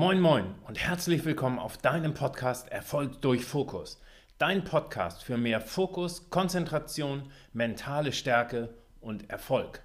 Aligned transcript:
Moin 0.00 0.20
Moin 0.20 0.54
und 0.68 0.78
herzlich 0.78 1.24
willkommen 1.24 1.58
auf 1.58 1.76
deinem 1.76 2.14
Podcast 2.14 2.68
Erfolg 2.70 3.20
durch 3.20 3.44
Fokus. 3.44 4.00
Dein 4.38 4.62
Podcast 4.62 5.24
für 5.24 5.36
mehr 5.36 5.60
Fokus, 5.60 6.30
Konzentration, 6.30 7.32
mentale 7.52 8.12
Stärke 8.12 8.72
und 9.00 9.28
Erfolg. 9.28 9.82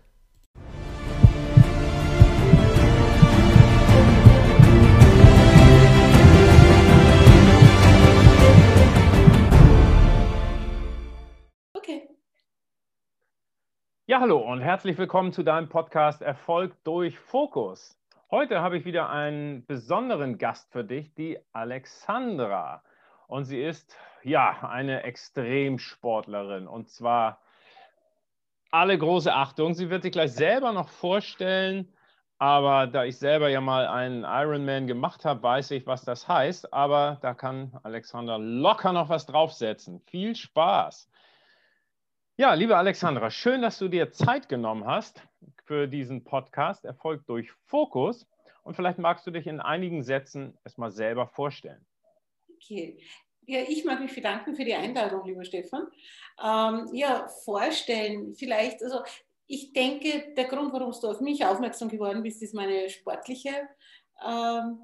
Okay. 11.74 12.08
Ja, 14.06 14.20
hallo 14.20 14.38
und 14.38 14.62
herzlich 14.62 15.00
willkommen 15.00 15.34
zu 15.34 15.42
deinem 15.42 15.70
Podcast 15.70 16.22
Erfolg 16.22 16.76
durch 16.84 17.18
Fokus. 17.18 17.98
Heute 18.34 18.62
habe 18.62 18.80
ich 18.80 18.86
wieder 18.86 19.12
einen 19.12 19.64
besonderen 19.68 20.40
Gast 20.40 20.72
für 20.72 20.84
dich, 20.84 21.14
die 21.14 21.38
Alexandra. 21.52 22.82
Und 23.28 23.46
sie 23.46 23.62
ist 23.62 23.96
ja 24.24 24.68
eine 24.68 25.04
Extremsportlerin. 25.04 26.68
Und 26.68 26.90
zwar 26.90 27.44
alle 28.72 28.98
große 28.98 29.32
Achtung. 29.32 29.76
Sie 29.76 29.92
wird 29.92 30.02
sich 30.02 30.14
gleich 30.14 30.34
selber 30.34 30.72
noch 30.72 30.90
vorstellen. 30.90 31.94
Aber 32.40 32.88
da 32.88 33.04
ich 33.04 33.20
selber 33.20 33.50
ja 33.50 33.62
mal 33.62 33.86
einen 33.86 34.24
Ironman 34.24 34.88
gemacht 34.88 35.26
habe, 35.26 35.44
weiß 35.44 35.70
ich, 35.70 35.86
was 35.86 36.04
das 36.04 36.28
heißt. 36.28 36.74
Aber 36.74 37.20
da 37.22 37.36
kann 37.36 37.78
Alexandra 37.84 38.38
locker 38.38 38.94
noch 38.94 39.10
was 39.10 39.28
draufsetzen. 39.28 40.02
Viel 40.08 40.36
Spaß. 40.36 41.08
Ja, 42.38 42.56
liebe 42.56 42.78
Alexandra, 42.78 43.30
schön, 43.30 43.62
dass 43.62 43.78
du 43.78 43.90
dir 43.90 44.12
Zeit 44.12 44.50
genommen 44.50 44.88
hast 44.88 45.22
für 45.66 45.88
diesen 45.88 46.24
Podcast 46.24 46.86
Erfolg 46.86 47.26
durch 47.26 47.52
Fokus. 47.66 48.28
Und 48.64 48.76
vielleicht 48.76 48.98
magst 48.98 49.28
du 49.28 49.32
dich 49.32 49.48
in 49.48 49.60
einigen 49.60 50.04
Sätzen 50.04 50.58
erstmal 50.64 50.92
selber 50.92 51.28
vorstellen. 51.28 51.86
Okay. 52.56 52.98
Ja, 53.46 53.60
ich 53.68 53.84
mag 53.84 54.00
mich 54.00 54.16
bedanken 54.16 54.56
für 54.56 54.64
die 54.64 54.74
Einladung, 54.74 55.26
lieber 55.26 55.44
Stefan. 55.44 55.88
Ähm, 56.42 56.88
ja, 56.94 57.28
vorstellen, 57.44 58.34
vielleicht, 58.36 58.82
also 58.82 59.02
ich 59.48 59.74
denke, 59.74 60.34
der 60.36 60.46
Grund, 60.46 60.72
warum 60.72 60.92
du 60.92 61.08
auf 61.10 61.20
mich 61.20 61.46
aufmerksam 61.46 61.90
geworden 61.90 62.24
bist, 62.24 62.42
ist 62.42 62.54
meine 62.54 62.90
sportliche, 62.90 63.68
ähm, 64.26 64.80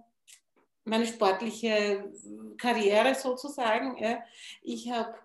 meine 0.83 1.05
sportliche 1.05 2.11
Karriere 2.57 3.15
sozusagen. 3.15 3.95
Ich 4.61 4.91
habe 4.91 5.15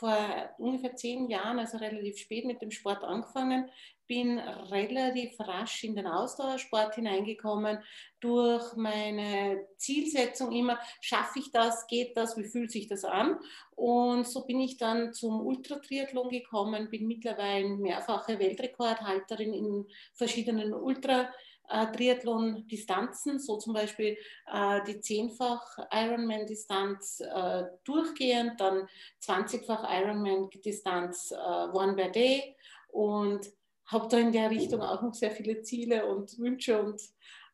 vor 0.00 0.16
ungefähr 0.58 0.96
zehn 0.96 1.28
Jahren, 1.28 1.58
also 1.58 1.76
relativ 1.76 2.18
spät 2.18 2.46
mit 2.46 2.62
dem 2.62 2.70
Sport 2.70 3.04
angefangen, 3.04 3.70
bin 4.08 4.40
relativ 4.40 5.38
rasch 5.38 5.84
in 5.84 5.94
den 5.94 6.08
Ausdauersport 6.08 6.96
hineingekommen 6.96 7.78
durch 8.18 8.74
meine 8.74 9.68
Zielsetzung 9.76 10.50
immer, 10.50 10.80
schaffe 11.00 11.38
ich 11.38 11.52
das, 11.52 11.86
geht 11.86 12.16
das, 12.16 12.36
wie 12.36 12.42
fühlt 12.42 12.72
sich 12.72 12.88
das 12.88 13.04
an? 13.04 13.38
Und 13.76 14.26
so 14.26 14.44
bin 14.46 14.60
ich 14.60 14.78
dann 14.78 15.12
zum 15.12 15.40
Ultratriathlon 15.46 16.28
gekommen, 16.28 16.90
bin 16.90 17.06
mittlerweile 17.06 17.68
mehrfache 17.68 18.40
Weltrekordhalterin 18.40 19.54
in 19.54 19.86
verschiedenen 20.14 20.74
Ultra 20.74 21.32
Triathlon-Distanzen, 21.70 23.38
so 23.38 23.56
zum 23.58 23.74
Beispiel 23.74 24.16
äh, 24.52 24.80
die 24.86 25.00
zehnfach 25.00 25.78
Ironman-Distanz 25.90 27.20
äh, 27.20 27.64
durchgehend, 27.84 28.60
dann 28.60 28.88
20-fach 29.22 29.84
Ironman-Distanz 29.88 31.30
äh, 31.30 31.36
One 31.36 31.94
by 31.94 32.10
Day 32.10 32.56
und 32.88 33.46
habe 33.86 34.08
da 34.08 34.18
in 34.18 34.32
der 34.32 34.50
Richtung 34.50 34.82
auch 34.82 35.02
noch 35.02 35.14
sehr 35.14 35.30
viele 35.30 35.62
Ziele 35.62 36.06
und 36.06 36.38
Wünsche 36.38 36.82
und 36.82 37.00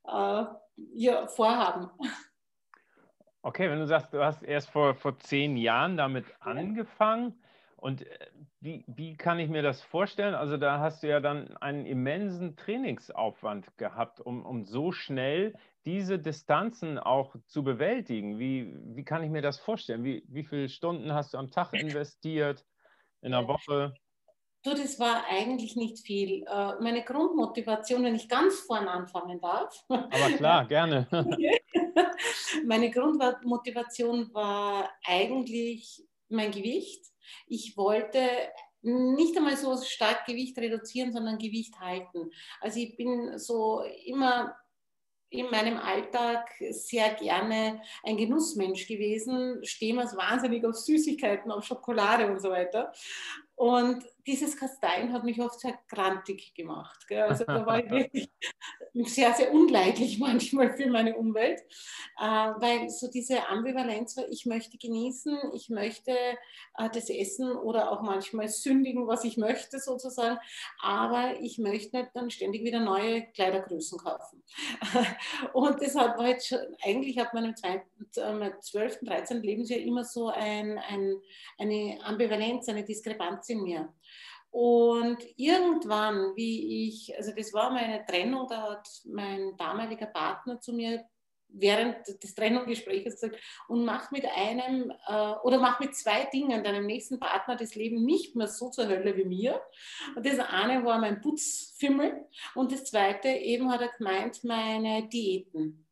äh, 0.05 0.45
ja, 0.95 1.27
Vorhaben. 1.27 1.91
Okay, 3.43 3.71
wenn 3.71 3.79
du 3.79 3.87
sagst, 3.87 4.13
du 4.13 4.23
hast 4.23 4.43
erst 4.43 4.71
vor, 4.71 4.95
vor 4.95 5.19
zehn 5.19 5.57
Jahren 5.57 5.97
damit 5.97 6.27
angefangen, 6.41 7.41
und 7.77 8.03
äh, 8.03 8.27
wie, 8.61 8.85
wie 8.87 9.17
kann 9.17 9.39
ich 9.39 9.49
mir 9.49 9.63
das 9.63 9.83
vorstellen? 9.83 10.35
Also 10.35 10.57
da 10.57 10.81
hast 10.81 11.03
du 11.03 11.09
ja 11.09 11.21
dann 11.21 11.57
einen 11.59 11.87
immensen 11.87 12.57
Trainingsaufwand 12.57 13.77
gehabt, 13.77 14.21
um, 14.21 14.45
um 14.45 14.65
so 14.65 14.93
schnell 14.93 15.55
diese 15.85 16.19
Distanzen 16.19 16.99
auch 16.99 17.37
zu 17.47 17.63
bewältigen. 17.63 18.39
Wie, 18.39 18.75
wie 18.97 19.05
kann 19.05 19.23
ich 19.23 19.31
mir 19.31 19.43
das 19.43 19.59
vorstellen? 19.59 20.05
Wie, 20.05 20.25
wie 20.27 20.45
viele 20.45 20.69
Stunden 20.69 21.13
hast 21.13 21.35
du 21.35 21.39
am 21.39 21.51
Tag 21.51 21.75
investiert, 21.75 22.65
in 23.23 23.33
der 23.33 23.47
Woche? 23.47 23.95
Du, 24.63 24.71
das 24.71 24.99
war 24.99 25.25
eigentlich 25.31 25.77
nicht 25.77 26.05
viel. 26.05 26.43
Äh, 26.45 26.81
meine 26.81 27.05
Grundmotivation, 27.05 28.03
wenn 28.03 28.17
ich 28.17 28.29
ganz 28.29 28.61
vorne 28.61 28.91
anfangen 28.91 29.41
darf. 29.41 29.85
Aber 29.89 30.37
klar, 30.37 30.65
gerne. 30.69 31.07
Meine 32.67 32.91
Grundmotivation 32.91 34.33
war 34.35 34.91
eigentlich 35.05 36.03
mein 36.29 36.51
Gewicht 36.51 37.07
ich 37.47 37.77
wollte 37.77 38.21
nicht 38.83 39.37
einmal 39.37 39.57
so 39.57 39.77
stark 39.83 40.27
Gewicht 40.27 40.57
reduzieren, 40.59 41.13
sondern 41.13 41.39
Gewicht 41.39 41.79
halten. 41.81 42.31
Also 42.61 42.79
ich 42.79 42.97
bin 42.97 43.39
so 43.39 43.83
immer 44.05 44.57
in 45.29 45.51
meinem 45.51 45.77
Alltag 45.77 46.49
sehr 46.71 47.15
gerne 47.15 47.83
ein 48.05 48.17
Genussmensch 48.17 48.87
gewesen, 48.87 49.59
stehe 49.65 49.93
mir 49.93 50.05
wahnsinnig 50.05 50.65
auf 50.65 50.77
Süßigkeiten, 50.77 51.51
auf 51.51 51.65
Schokolade 51.65 52.31
und 52.31 52.41
so 52.41 52.51
weiter. 52.51 52.93
Und 53.57 54.05
dieses 54.27 54.57
Kasteien 54.57 55.13
hat 55.13 55.25
mich 55.25 55.41
oft 55.41 55.61
sehr 55.61 55.79
grantig 55.89 56.55
gemacht. 56.55 57.07
Gell? 57.09 57.23
Also 57.23 57.45
da 57.45 57.65
war 57.65 57.83
ich 57.83 57.91
wirklich 57.91 58.31
sehr, 59.05 59.33
sehr 59.35 59.53
unleidlich 59.53 60.19
manchmal 60.21 60.77
für 60.77 60.89
meine 60.89 61.17
Umwelt, 61.17 61.61
äh, 62.21 62.25
weil 62.25 62.91
so 62.91 63.09
diese 63.09 63.49
Ambivalenz 63.49 64.17
war, 64.17 64.29
ich 64.29 64.47
möchte 64.47 64.79
genießen, 64.79 65.39
ich 65.55 65.71
möchte 65.71 66.11
äh, 66.13 66.91
das 66.93 67.09
essen 67.09 67.53
oder 67.53 67.91
auch 67.91 68.03
manchmal 68.03 68.49
sündigen, 68.49 69.07
was 69.07 69.25
ich 69.25 69.37
möchte 69.37 69.79
sozusagen, 69.79 70.39
aber 70.81 71.41
ich 71.41 71.59
möchte 71.59 71.97
nicht 71.97 72.11
dann 72.15 72.31
ständig 72.31 72.65
wieder 72.65 72.81
neue 72.81 73.27
Kleidergrößen 73.33 73.99
kaufen. 73.99 74.43
Und 75.53 75.81
deshalb 75.81 76.19
war 76.19 76.29
jetzt 76.29 76.49
schon, 76.49 76.59
eigentlich 76.83 77.21
ab 77.21 77.33
meinem 77.33 77.55
12., 77.57 79.01
13. 79.03 79.43
Lebensjahr 79.43 79.81
immer 79.81 80.05
so 80.05 80.29
ein, 80.29 80.79
ein, 80.79 81.17
eine 81.59 81.99
Ambivalenz, 82.03 82.69
eine 82.69 82.85
Diskrepanz 82.85 83.46
in 83.51 83.63
mir. 83.63 83.93
Und 84.51 85.19
irgendwann, 85.37 86.35
wie 86.35 86.89
ich, 86.89 87.15
also 87.17 87.33
das 87.37 87.53
war 87.53 87.71
meine 87.71 88.05
Trennung, 88.07 88.47
da 88.49 88.63
hat 88.71 88.89
mein 89.05 89.57
damaliger 89.57 90.07
Partner 90.07 90.61
zu 90.61 90.73
mir 90.73 91.05
während 91.49 92.07
des 92.23 92.35
Trennungsgesprächs 92.35 93.05
gesagt, 93.05 93.37
und 93.69 93.85
mach 93.85 94.11
mit 94.11 94.25
einem 94.25 94.93
äh, 95.07 95.33
oder 95.43 95.59
mach 95.59 95.81
mit 95.81 95.95
zwei 95.95 96.25
Dingen 96.25 96.65
deinem 96.65 96.87
nächsten 96.87 97.19
Partner 97.19 97.57
das 97.57 97.75
Leben 97.75 98.05
nicht 98.05 98.37
mehr 98.37 98.49
so 98.49 98.71
zur 98.71 98.89
Hölle 98.89 99.17
wie 99.17 99.25
mir. 99.25 99.61
Und 100.17 100.27
das 100.27 100.39
eine 100.39 100.85
war 100.85 100.99
mein 100.99 101.21
Putzfimmel 101.21 102.27
und 102.55 102.73
das 102.73 102.85
zweite 102.85 103.29
eben 103.29 103.71
hat 103.71 103.81
er 103.81 103.89
gemeint, 103.89 104.45
meine 104.45 105.09
Diäten 105.09 105.87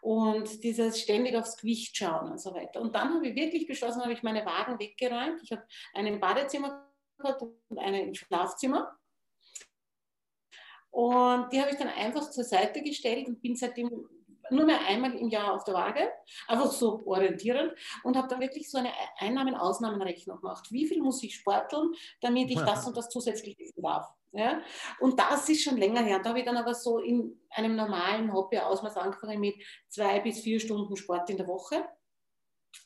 und 0.00 0.62
dieses 0.62 1.00
ständig 1.00 1.34
aufs 1.36 1.56
Gewicht 1.56 1.96
schauen 1.96 2.30
und 2.30 2.40
so 2.40 2.54
weiter. 2.54 2.80
Und 2.80 2.94
dann 2.94 3.14
habe 3.14 3.26
ich 3.26 3.34
wirklich 3.34 3.66
beschlossen, 3.66 4.02
habe 4.02 4.12
ich 4.12 4.22
meine 4.22 4.46
Wagen 4.46 4.78
weggeräumt. 4.78 5.42
Ich 5.42 5.50
habe 5.50 5.64
ein 5.94 6.20
Badezimmer 6.20 6.85
hat 7.22 7.42
und 7.42 7.78
eine 7.78 8.02
im 8.02 8.14
Schlafzimmer. 8.14 8.96
Und 10.90 11.52
die 11.52 11.60
habe 11.60 11.70
ich 11.70 11.76
dann 11.76 11.88
einfach 11.88 12.30
zur 12.30 12.44
Seite 12.44 12.82
gestellt 12.82 13.26
und 13.28 13.42
bin 13.42 13.54
seitdem 13.54 14.08
nur 14.50 14.64
mehr 14.64 14.80
einmal 14.86 15.14
im 15.14 15.28
Jahr 15.28 15.52
auf 15.52 15.64
der 15.64 15.74
Waage, 15.74 16.10
einfach 16.46 16.70
so 16.70 17.02
orientierend 17.04 17.72
und 18.04 18.16
habe 18.16 18.28
dann 18.28 18.40
wirklich 18.40 18.70
so 18.70 18.78
eine 18.78 18.92
Einnahmen-Ausnahmenrechnung 19.18 20.40
gemacht. 20.40 20.70
Wie 20.70 20.86
viel 20.86 21.02
muss 21.02 21.22
ich 21.22 21.34
sporteln, 21.34 21.92
damit 22.20 22.50
ich 22.50 22.60
das 22.60 22.86
und 22.86 22.96
das 22.96 23.08
zusätzlich 23.08 23.58
essen 23.58 23.82
darf? 23.82 24.06
Ja? 24.32 24.60
Und 25.00 25.18
das 25.18 25.48
ist 25.48 25.62
schon 25.62 25.76
länger 25.76 26.02
her. 26.02 26.20
Da 26.20 26.30
habe 26.30 26.38
ich 26.38 26.44
dann 26.44 26.56
aber 26.56 26.74
so 26.74 26.98
in 26.98 27.40
einem 27.50 27.76
normalen 27.76 28.32
Hobby-Ausmaß 28.32 28.96
angefangen 28.98 29.40
mit 29.40 29.56
zwei 29.88 30.20
bis 30.20 30.40
vier 30.40 30.60
Stunden 30.60 30.96
Sport 30.96 31.28
in 31.30 31.38
der 31.38 31.46
Woche. 31.46 31.84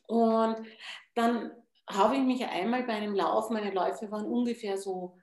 Und 0.06 0.66
dann 1.14 1.52
habe 1.92 2.16
ich 2.16 2.22
mich 2.22 2.44
einmal 2.46 2.84
bei 2.84 2.94
einem 2.94 3.14
Lauf, 3.14 3.50
meine 3.50 3.72
Läufe 3.72 4.10
waren 4.10 4.24
ungefähr 4.24 4.76
so 4.76 5.16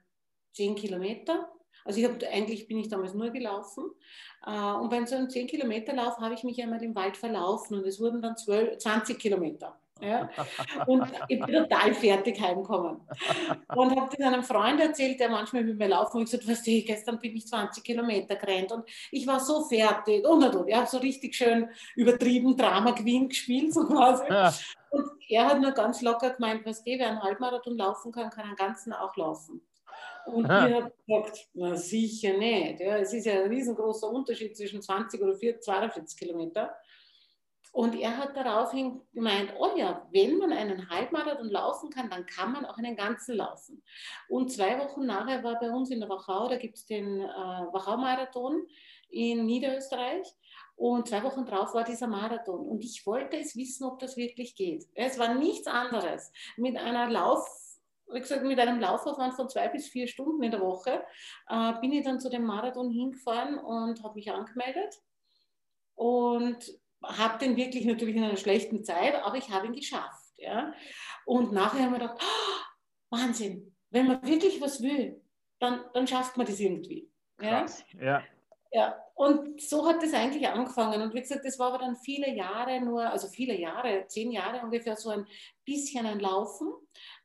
10 0.54 0.74
Kilometer. 0.76 1.48
Also 1.84 2.00
ich 2.00 2.06
habe 2.06 2.26
eigentlich 2.28 2.68
bin 2.68 2.78
ich 2.78 2.88
damals 2.88 3.14
nur 3.14 3.30
gelaufen. 3.30 3.90
Äh, 4.46 4.72
und 4.72 4.90
bei 4.90 5.04
so 5.06 5.16
einem 5.16 5.30
10 5.30 5.46
Kilometer 5.46 5.94
Lauf 5.94 6.18
habe 6.18 6.34
ich 6.34 6.44
mich 6.44 6.62
einmal 6.62 6.82
im 6.82 6.94
Wald 6.94 7.16
verlaufen 7.16 7.78
und 7.78 7.86
es 7.86 8.00
wurden 8.00 8.20
dann 8.20 8.36
12, 8.36 8.78
20 8.78 9.18
Kilometer. 9.18 9.80
Ja? 10.00 10.28
Und 10.86 11.10
ich 11.28 11.40
bin 11.40 11.54
total 11.54 11.94
fertig 11.94 12.40
heimgekommen. 12.40 13.00
Und 13.74 13.96
habe 13.96 14.16
das 14.16 14.26
einem 14.26 14.42
Freund 14.42 14.80
erzählt, 14.80 15.18
der 15.20 15.28
manchmal 15.28 15.64
mit 15.64 15.78
mir 15.78 15.88
laufen 15.88 16.18
und 16.18 16.24
ich 16.24 16.30
gesagt, 16.30 16.48
weißt 16.48 16.66
du, 16.66 16.82
gestern 16.82 17.18
bin 17.18 17.36
ich 17.36 17.46
20 17.46 17.82
Kilometer 17.82 18.36
gerannt 18.36 18.72
und 18.72 18.84
ich 19.10 19.26
war 19.26 19.40
so 19.40 19.64
fertig. 19.64 20.26
Und, 20.26 20.44
und, 20.44 20.54
und. 20.54 20.68
Ich 20.68 20.74
habe 20.74 20.86
so 20.86 20.98
richtig 20.98 21.34
schön 21.34 21.68
übertrieben 21.96 22.56
Drama 22.56 22.92
Queen 22.92 23.28
gespielt, 23.28 23.74
so 23.74 23.86
quasi. 23.86 24.24
Ja. 24.28 24.52
Und 24.90 25.10
er 25.28 25.46
hat 25.46 25.60
nur 25.60 25.72
ganz 25.72 26.00
locker 26.02 26.30
gemeint, 26.30 26.64
was 26.64 26.82
du, 26.82 26.92
wer 26.92 27.08
einen 27.08 27.22
Halbmarathon 27.22 27.76
laufen 27.76 28.12
kann, 28.12 28.30
kann 28.30 28.46
einen 28.46 28.56
ganzen 28.56 28.92
auch 28.92 29.16
laufen. 29.16 29.60
Und 30.26 30.44
ich 30.44 30.50
habe 30.50 30.92
gesagt, 31.06 31.48
na 31.54 31.74
sicher 31.74 32.36
nicht. 32.36 32.80
Ja, 32.80 32.98
es 32.98 33.12
ist 33.12 33.26
ja 33.26 33.42
ein 33.42 33.48
riesengroßer 33.48 34.08
Unterschied 34.10 34.56
zwischen 34.56 34.82
20 34.82 35.22
oder 35.22 35.34
42 35.34 36.18
Kilometer. 36.18 36.74
Und 37.72 37.94
er 37.94 38.16
hat 38.16 38.36
daraufhin 38.36 39.00
gemeint, 39.12 39.52
oh 39.58 39.76
ja, 39.76 40.06
wenn 40.10 40.38
man 40.38 40.52
einen 40.52 40.88
Halbmarathon 40.90 41.50
laufen 41.50 41.90
kann, 41.90 42.10
dann 42.10 42.26
kann 42.26 42.52
man 42.52 42.64
auch 42.64 42.78
einen 42.78 42.96
ganzen 42.96 43.36
laufen. 43.36 43.82
Und 44.28 44.52
zwei 44.52 44.78
Wochen 44.78 45.06
nachher 45.06 45.44
war 45.44 45.58
bei 45.60 45.70
uns 45.70 45.90
in 45.90 46.00
der 46.00 46.08
Wachau, 46.08 46.48
da 46.48 46.56
gibt 46.56 46.76
es 46.76 46.86
den 46.86 47.20
äh, 47.20 47.26
Wachau-Marathon 47.26 48.66
in 49.10 49.46
Niederösterreich. 49.46 50.26
Und 50.76 51.08
zwei 51.08 51.22
Wochen 51.24 51.44
drauf 51.44 51.74
war 51.74 51.84
dieser 51.84 52.06
Marathon. 52.06 52.60
Und 52.66 52.84
ich 52.84 53.04
wollte 53.04 53.36
es 53.36 53.56
wissen, 53.56 53.84
ob 53.84 53.98
das 53.98 54.16
wirklich 54.16 54.54
geht. 54.54 54.86
Es 54.94 55.18
war 55.18 55.34
nichts 55.34 55.66
anderes. 55.66 56.32
Mit 56.56 56.76
einer 56.76 57.10
Lauf, 57.10 57.48
wie 58.12 58.20
gesagt, 58.20 58.44
mit 58.44 58.60
einem 58.60 58.80
Laufaufwand 58.80 59.34
von 59.34 59.48
zwei 59.48 59.68
bis 59.68 59.88
vier 59.88 60.06
Stunden 60.06 60.42
in 60.42 60.52
der 60.52 60.60
Woche 60.60 61.02
äh, 61.48 61.72
bin 61.80 61.92
ich 61.92 62.04
dann 62.04 62.20
zu 62.20 62.30
dem 62.30 62.44
Marathon 62.44 62.90
hingefahren 62.90 63.58
und 63.58 64.02
habe 64.04 64.14
mich 64.14 64.30
angemeldet. 64.30 65.02
Und 65.96 66.78
habe 67.02 67.38
den 67.38 67.56
wirklich 67.56 67.84
natürlich 67.84 68.16
in 68.16 68.24
einer 68.24 68.36
schlechten 68.36 68.84
Zeit, 68.84 69.14
aber 69.22 69.36
ich 69.36 69.50
habe 69.50 69.66
ihn 69.66 69.72
geschafft. 69.74 70.32
Ja? 70.36 70.72
Und 71.24 71.52
nachher 71.52 71.84
haben 71.84 71.92
wir 71.92 71.98
gedacht, 71.98 72.20
oh, 72.20 73.16
Wahnsinn, 73.16 73.74
wenn 73.90 74.06
man 74.06 74.22
wirklich 74.26 74.60
was 74.60 74.82
will, 74.82 75.20
dann, 75.58 75.84
dann 75.94 76.06
schafft 76.06 76.36
man 76.36 76.46
das 76.46 76.60
irgendwie. 76.60 77.10
Krass. 77.36 77.84
Ja? 78.00 78.22
ja. 78.72 79.04
Und 79.14 79.60
so 79.60 79.88
hat 79.88 80.02
das 80.02 80.14
eigentlich 80.14 80.46
angefangen. 80.46 81.02
Und 81.02 81.14
wie 81.14 81.20
gesagt, 81.20 81.44
das 81.44 81.58
war 81.58 81.68
aber 81.68 81.78
dann 81.78 81.96
viele 81.96 82.32
Jahre 82.34 82.80
nur, 82.80 83.02
also 83.02 83.26
viele 83.28 83.58
Jahre, 83.58 84.06
zehn 84.06 84.30
Jahre 84.30 84.64
ungefähr 84.64 84.96
so 84.96 85.10
ein 85.10 85.26
bisschen 85.64 86.06
ein 86.06 86.20
Laufen. 86.20 86.72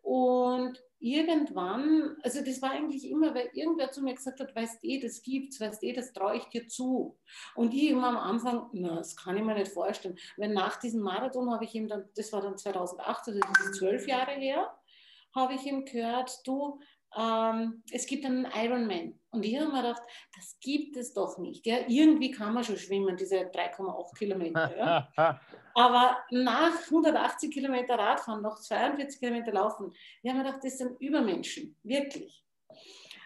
Und 0.02 0.82
irgendwann, 1.04 2.16
also 2.24 2.42
das 2.42 2.62
war 2.62 2.72
eigentlich 2.72 3.10
immer, 3.10 3.36
weil 3.36 3.50
irgendwer 3.54 3.92
zu 3.92 4.02
mir 4.02 4.16
gesagt 4.16 4.40
hat, 4.40 4.56
weißt 4.56 4.82
du, 4.82 5.00
das 5.02 5.22
gibt's, 5.22 5.60
weißt 5.60 5.84
du, 5.84 5.92
das 5.92 6.14
traue 6.14 6.38
ich 6.38 6.46
dir 6.46 6.68
zu. 6.68 7.20
Und 7.56 7.74
ich 7.74 7.90
immer 7.90 8.08
am 8.08 8.18
Anfang, 8.18 8.70
na, 8.72 8.96
das 8.96 9.16
kann 9.18 9.36
ich 9.36 9.44
mir 9.44 9.54
nicht 9.54 9.74
vorstellen. 9.74 10.18
Weil 10.38 10.54
nach 10.54 10.80
diesem 10.80 11.02
Marathon 11.02 11.52
habe 11.52 11.66
ich 11.66 11.76
ihm 11.76 11.90
dann, 11.90 12.06
das 12.16 12.32
war 12.32 12.42
dann 12.42 12.58
2008, 12.58 13.28
also 13.28 13.40
das 13.40 13.66
ist 13.66 13.76
zwölf 13.76 14.08
Jahre 14.08 14.32
her, 14.32 14.74
habe 15.36 15.56
ich 15.56 15.66
ihm 15.66 15.84
gehört, 15.84 16.40
du, 16.46 16.80
ähm, 17.18 17.84
es 17.92 18.06
gibt 18.06 18.26
einen 18.26 18.48
Ironman. 18.56 19.20
Und 19.32 19.44
ich 19.44 19.60
habe 19.60 19.72
mir 19.72 19.82
gedacht, 19.82 20.04
das 20.36 20.58
gibt 20.60 20.96
es 20.96 21.14
doch 21.14 21.38
nicht. 21.38 21.66
Ja? 21.66 21.78
Irgendwie 21.88 22.32
kann 22.32 22.54
man 22.54 22.64
schon 22.64 22.78
schwimmen, 22.78 23.18
diese 23.18 23.38
3,8 23.38 24.18
Kilometer. 24.18 24.78
Ja? 24.78 25.10
Aber 25.76 26.18
nach 26.32 26.84
180 26.86 27.52
Kilometer 27.52 27.98
Radfahren, 27.98 28.42
noch 28.42 28.60
42 28.60 29.20
Kilometer 29.20 29.52
laufen, 29.52 29.92
ich 30.22 30.30
habe 30.30 30.40
mir 30.40 30.46
gedacht, 30.46 30.64
das 30.64 30.78
sind 30.78 31.00
Übermenschen, 31.02 31.76
wirklich. 31.84 32.44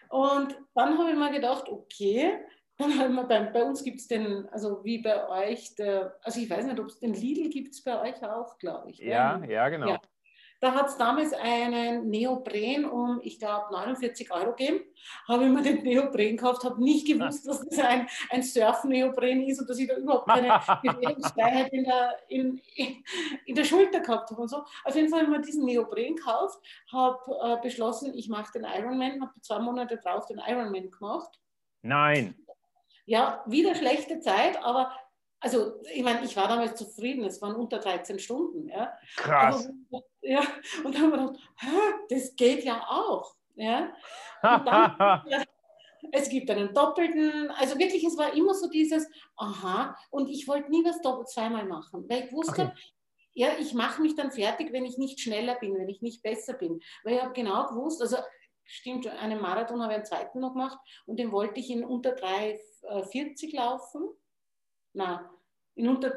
Und 0.10 0.57
dann 0.74 0.98
habe 0.98 1.12
ich 1.12 1.18
mir 1.18 1.31
gedacht, 1.31 1.68
okay, 1.68 2.39
dann 2.78 2.98
haben 2.98 3.16
wir 3.16 3.24
bei, 3.24 3.39
bei 3.42 3.63
uns 3.63 3.84
gibt 3.84 4.00
es 4.00 4.07
den, 4.07 4.48
also 4.50 4.84
wie 4.84 5.00
bei 5.00 5.28
euch, 5.28 5.75
der, 5.75 6.18
also 6.22 6.39
ich 6.39 6.50
weiß 6.50 6.66
nicht, 6.66 6.80
ob 6.80 6.88
es 6.88 7.00
den 7.00 7.13
Lidl 7.13 7.50
gibt 7.50 7.74
es 7.74 7.84
bei 7.84 8.00
euch 8.00 8.24
auch, 8.24 8.57
glaube 8.60 8.92
ich. 8.92 9.00
Ja, 9.00 9.44
ja, 9.44 9.68
genau. 9.69 9.89
Ja. 9.89 10.01
Da 10.59 10.74
hat 10.74 10.88
es 10.88 10.98
damals 10.98 11.33
einen 11.33 12.09
Neopren 12.09 12.86
um, 12.86 13.19
ich 13.21 13.38
glaube, 13.38 13.71
49 13.71 14.31
Euro 14.31 14.56
gegeben. 14.56 14.86
Habe 15.27 15.45
ich 15.45 15.51
mir 15.51 15.62
den 15.62 15.83
Neopren 15.83 16.36
gekauft, 16.36 16.63
habe 16.63 16.83
nicht 16.83 17.06
gewusst, 17.06 17.48
dass 17.48 17.63
das 17.68 17.80
ein, 17.80 18.07
ein 18.31 18.42
Surf-Neopren 18.42 19.44
ist 19.44 19.59
und 19.59 19.69
dass 19.69 19.77
ich 19.77 19.88
da 19.88 19.95
überhaupt 19.95 20.27
keine 20.27 20.59
Bewegungsfreiheit 20.83 21.71
in 21.71 21.83
der, 21.83 22.15
in, 22.27 22.62
in 23.45 23.56
der 23.56 23.63
Schulter 23.63 24.00
gehabt 24.00 24.31
habe 24.31 24.42
und 24.42 24.48
so. 24.48 24.63
Auf 24.83 24.95
jeden 24.95 25.09
Fall 25.09 25.21
habe 25.21 25.31
ich 25.31 25.38
mir 25.38 25.45
diesen 25.45 25.65
Neopren 25.65 26.15
gekauft, 26.15 26.60
habe 26.92 27.19
äh, 27.44 27.62
beschlossen, 27.62 28.13
ich 28.15 28.27
mache 28.27 28.51
den 28.53 28.65
Ironman, 28.65 29.21
habe 29.21 29.39
zwei 29.42 29.60
Monate 29.60 29.98
drauf 29.98 30.25
den 30.25 30.39
Ironman 30.39 30.89
gemacht. 30.89 31.39
Nein. 31.83 32.36
Ja, 33.06 33.44
wieder 33.45 33.75
schlechte 33.75 34.19
Zeit, 34.19 34.62
aber 34.63 34.92
also 35.39 35.81
ich 35.94 36.04
meine, 36.04 36.24
ich 36.25 36.36
war 36.36 36.48
damals 36.48 36.75
zufrieden, 36.75 37.24
es 37.24 37.42
waren 37.42 37.56
unter 37.56 37.80
13 37.80 38.19
Stunden. 38.19 38.69
Ja. 38.69 38.94
Krass. 39.16 39.69
Aber, 39.92 40.04
ja, 40.22 40.42
und 40.84 40.95
dann 40.95 41.04
haben 41.04 41.12
wir 41.12 41.28
gedacht, 41.28 41.39
das 42.10 42.36
geht 42.36 42.63
ja 42.63 42.84
auch. 42.89 43.36
Ja. 43.56 43.94
Dann, 44.42 45.22
es 46.12 46.30
gibt 46.30 46.50
einen 46.50 46.74
doppelten, 46.74 47.51
also 47.51 47.78
wirklich, 47.78 48.04
es 48.04 48.18
war 48.18 48.34
immer 48.34 48.54
so 48.54 48.69
dieses, 48.69 49.07
aha, 49.36 49.98
und 50.10 50.30
ich 50.30 50.48
wollte 50.48 50.69
nie 50.69 50.84
was 50.84 51.01
doppelt 51.01 51.30
zweimal 51.30 51.66
machen, 51.66 52.06
weil 52.10 52.25
ich 52.25 52.31
wusste, 52.31 52.63
okay. 52.63 52.72
ja, 53.34 53.50
ich 53.60 53.74
mache 53.74 54.01
mich 54.01 54.16
dann 54.16 54.31
fertig, 54.31 54.72
wenn 54.72 54.86
ich 54.86 54.98
nicht 54.98 55.19
schneller 55.19 55.56
bin, 55.56 55.78
wenn 55.78 55.89
ich 55.89 56.01
nicht 56.01 56.22
besser 56.24 56.54
bin. 56.54 56.81
Weil 57.04 57.16
ich 57.16 57.22
habe 57.22 57.34
genau 57.34 57.68
gewusst, 57.68 58.01
also 58.01 58.18
stimmt, 58.63 59.07
einen 59.07 59.42
Marathon 59.42 59.81
habe 59.81 59.94
ich 59.94 59.98
einen 59.98 60.06
zweiten 60.06 60.39
noch 60.39 60.54
gemacht 60.54 60.78
und 61.06 61.18
den 61.19 61.31
wollte 61.31 61.60
ich 61.60 61.69
in 61.69 61.84
unter 61.84 62.16
3,40 62.16 63.56
laufen 63.56 64.10
na, 64.98 65.30
in 65.76 65.88
unter 65.88 66.10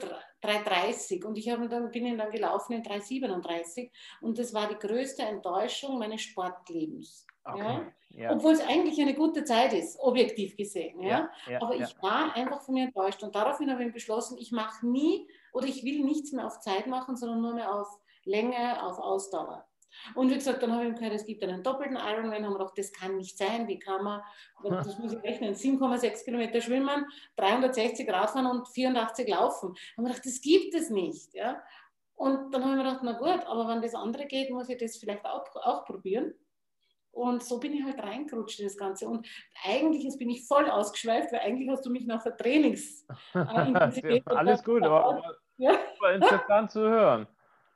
3,30 0.43 1.25
und 1.25 1.37
ich 1.37 1.44
dann, 1.44 1.91
bin 1.91 2.17
dann 2.17 2.31
gelaufen 2.31 2.73
in 2.73 2.82
3,37 2.82 3.91
und 4.23 4.38
das 4.38 4.55
war 4.55 4.69
die 4.69 4.87
größte 4.87 5.23
Enttäuschung 5.23 5.99
meines 5.99 6.23
Sportlebens. 6.23 7.27
Okay. 7.44 7.59
Ja? 7.59 7.93
Ja. 8.12 8.32
Obwohl 8.32 8.53
es 8.53 8.67
eigentlich 8.67 9.00
eine 9.00 9.15
gute 9.15 9.44
Zeit 9.44 9.73
ist, 9.73 10.00
objektiv 10.00 10.56
gesehen. 10.56 11.00
Ja 11.03 11.31
Aber 11.61 11.77
ich 11.77 11.94
war 12.03 12.35
einfach 12.35 12.62
von 12.62 12.75
mir 12.75 12.85
enttäuscht 12.85 13.23
und 13.23 13.35
daraufhin 13.35 13.71
habe 13.71 13.85
ich 13.85 13.93
beschlossen, 13.93 14.38
ich 14.38 14.50
mache 14.50 14.87
nie 14.87 15.29
oder 15.53 15.67
ich 15.67 15.85
will 15.85 16.03
nichts 16.05 16.32
mehr 16.32 16.47
auf 16.47 16.59
Zeit 16.61 16.87
machen, 16.87 17.17
sondern 17.17 17.41
nur 17.41 17.55
mehr 17.55 17.73
auf 17.73 17.88
Länge, 18.25 18.82
auf 18.82 18.99
Ausdauer. 18.99 19.67
Und 20.14 20.31
wie 20.31 20.34
gesagt, 20.34 20.62
dann 20.62 20.72
habe 20.72 20.87
ich 20.87 20.94
gehört, 20.94 21.14
es 21.14 21.26
gibt 21.26 21.42
einen 21.42 21.62
doppelten 21.62 21.96
Ironman, 21.96 22.44
haben 22.44 22.52
wir 22.52 22.58
gedacht, 22.58 22.78
das 22.78 22.92
kann 22.92 23.16
nicht 23.16 23.37
sein, 23.37 23.69
wie 23.69 23.78
kann 23.78 24.02
man, 24.04 24.22
das 24.64 24.98
muss 24.98 25.12
ich 25.12 25.22
rechnen, 25.22 25.54
7,6 25.54 26.25
Kilometer 26.25 26.60
schwimmen, 26.60 27.06
360 27.37 28.08
Radfahren 28.08 28.46
und 28.46 28.69
84 28.69 29.28
laufen. 29.28 29.75
Haben 29.96 30.04
wir 30.04 30.10
gedacht, 30.10 30.26
das 30.26 30.40
gibt 30.40 30.75
es 30.75 30.90
nicht. 30.90 31.34
Ja? 31.34 31.62
Und 32.14 32.52
dann 32.52 32.64
haben 32.64 32.76
wir 32.76 32.84
gedacht, 32.84 33.00
na 33.02 33.12
gut, 33.12 33.46
aber 33.46 33.69
wenn 33.69 33.82
das 33.82 33.94
andere 33.94 34.26
geht, 34.26 34.50
muss 34.50 34.69
ich 34.69 34.78
das 34.78 34.96
vielleicht 34.98 35.25
auch, 35.25 35.44
auch 35.56 35.84
probieren. 35.84 36.34
Und 37.12 37.43
so 37.43 37.58
bin 37.58 37.72
ich 37.72 37.82
halt 37.82 37.98
reingerutscht 37.98 38.60
in 38.60 38.66
das 38.66 38.76
Ganze. 38.76 39.08
Und 39.08 39.26
eigentlich 39.64 40.04
jetzt 40.04 40.19
bin 40.19 40.31
ich 40.31 40.46
voll 40.46 40.69
ausgeschweift, 40.70 41.32
weil 41.32 41.40
eigentlich 41.40 41.69
hast 41.69 41.84
du 41.84 41.90
mich 41.90 42.06
nach 42.06 42.22
der 42.22 42.36
Trainings. 42.36 43.06
Äh, 43.34 44.20
Alles 44.26 44.62
gut, 44.62 44.82
aber, 44.82 45.36
ja. 45.56 45.72
aber 45.98 46.14
interessant 46.14 46.70
zu 46.70 46.81
hören. 46.81 47.26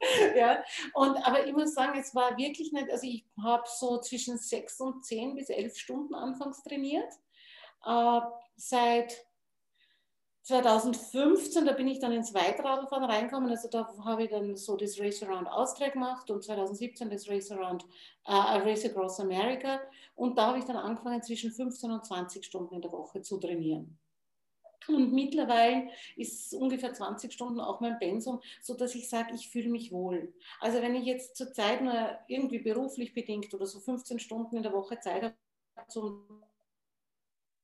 ja, 0.37 0.63
und, 0.93 1.17
aber 1.27 1.47
ich 1.47 1.53
muss 1.53 1.75
sagen, 1.75 1.99
es 1.99 2.15
war 2.15 2.37
wirklich 2.37 2.73
nicht, 2.73 2.91
also 2.91 3.07
ich 3.07 3.25
habe 3.43 3.65
so 3.67 3.99
zwischen 4.01 4.39
sechs 4.39 4.81
und 4.81 5.05
zehn 5.05 5.35
bis 5.35 5.49
elf 5.49 5.77
Stunden 5.77 6.15
anfangs 6.15 6.63
trainiert. 6.63 7.13
Äh, 7.85 8.21
seit 8.57 9.27
2015, 10.45 11.65
da 11.65 11.73
bin 11.73 11.89
ich 11.89 12.01
dann 12.01 12.13
ins 12.13 12.35
Weitradfahren 12.35 13.05
reingekommen, 13.05 13.49
also 13.49 13.67
da 13.69 13.89
habe 14.05 14.25
ich 14.25 14.31
dann 14.31 14.57
so 14.57 14.77
das 14.77 15.01
Race 15.01 15.23
Around 15.23 15.49
Austria 15.49 15.89
gemacht 15.89 16.31
und 16.31 16.45
2017 16.45 17.09
das 17.09 17.29
Race 17.31 17.51
Around 17.51 17.87
äh, 18.27 18.33
Race 18.33 18.85
Across 18.85 19.21
America 19.21 19.81
und 20.15 20.37
da 20.37 20.49
habe 20.49 20.59
ich 20.59 20.67
dann 20.67 20.77
angefangen 20.77 21.23
zwischen 21.23 21.51
15 21.51 21.91
und 21.91 22.05
20 22.05 22.45
Stunden 22.45 22.75
in 22.75 22.83
der 22.83 22.93
Woche 22.93 23.23
zu 23.23 23.39
trainieren. 23.39 23.99
Und 24.89 25.13
mittlerweile 25.13 25.89
ist 26.17 26.55
ungefähr 26.55 26.93
20 26.93 27.33
Stunden 27.33 27.61
auch 27.61 27.81
mein 27.81 27.99
Pensum, 27.99 28.41
sodass 28.61 28.95
ich 28.95 29.09
sage, 29.09 29.35
ich 29.35 29.49
fühle 29.51 29.69
mich 29.69 29.93
wohl. 29.93 30.35
Also 30.61 30.81
wenn 30.83 30.95
ich 30.95 31.05
jetzt 31.05 31.37
zurzeit 31.37 31.83
nur 31.83 32.19
irgendwie 32.29 32.59
beruflich 32.59 33.15
bedingt 33.15 33.53
oder 33.55 33.67
so 33.67 33.81
15 33.81 34.19
Stunden 34.19 34.57
in 34.57 34.63
der 34.63 34.73
Woche 34.73 34.99
Zeit 35.01 35.23
habe 35.23 35.89
zum 35.89 36.45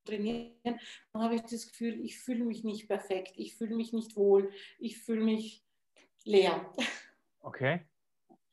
Trainieren, 0.04 0.80
dann 1.12 1.22
habe 1.22 1.34
ich 1.34 1.42
das 1.42 1.68
Gefühl, 1.68 2.00
ich 2.04 2.18
fühle 2.18 2.44
mich 2.44 2.64
nicht 2.64 2.88
perfekt, 2.88 3.34
ich 3.36 3.54
fühle 3.54 3.76
mich 3.76 3.92
nicht 3.92 4.16
wohl, 4.16 4.50
ich 4.78 4.98
fühle 4.98 5.22
mich 5.22 5.62
leer. 6.24 6.72
Okay. 7.42 7.80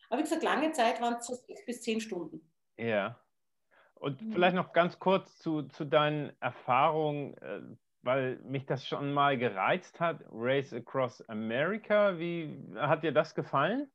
Aber 0.09 0.19
wie 0.19 0.23
gesagt, 0.23 0.43
lange 0.43 0.71
Zeit 0.71 1.01
waren 1.01 1.15
es 1.15 1.27
so 1.27 1.35
sechs 1.35 1.65
bis 1.65 1.81
zehn 1.81 1.99
Stunden. 1.99 2.41
Ja. 2.77 3.19
Und 3.95 4.21
mhm. 4.21 4.31
vielleicht 4.31 4.55
noch 4.55 4.73
ganz 4.73 4.99
kurz 4.99 5.37
zu, 5.39 5.63
zu 5.63 5.85
deinen 5.85 6.31
Erfahrungen 6.39 7.35
äh, 7.37 7.61
weil 8.01 8.37
mich 8.43 8.65
das 8.65 8.85
schon 8.87 9.13
mal 9.13 9.37
gereizt 9.37 9.99
hat, 9.99 10.21
Race 10.31 10.73
Across 10.73 11.21
America. 11.29 12.17
Wie 12.17 12.57
hat 12.75 13.03
dir 13.03 13.11
das 13.11 13.35
gefallen? 13.35 13.89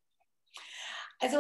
Also 1.21 1.39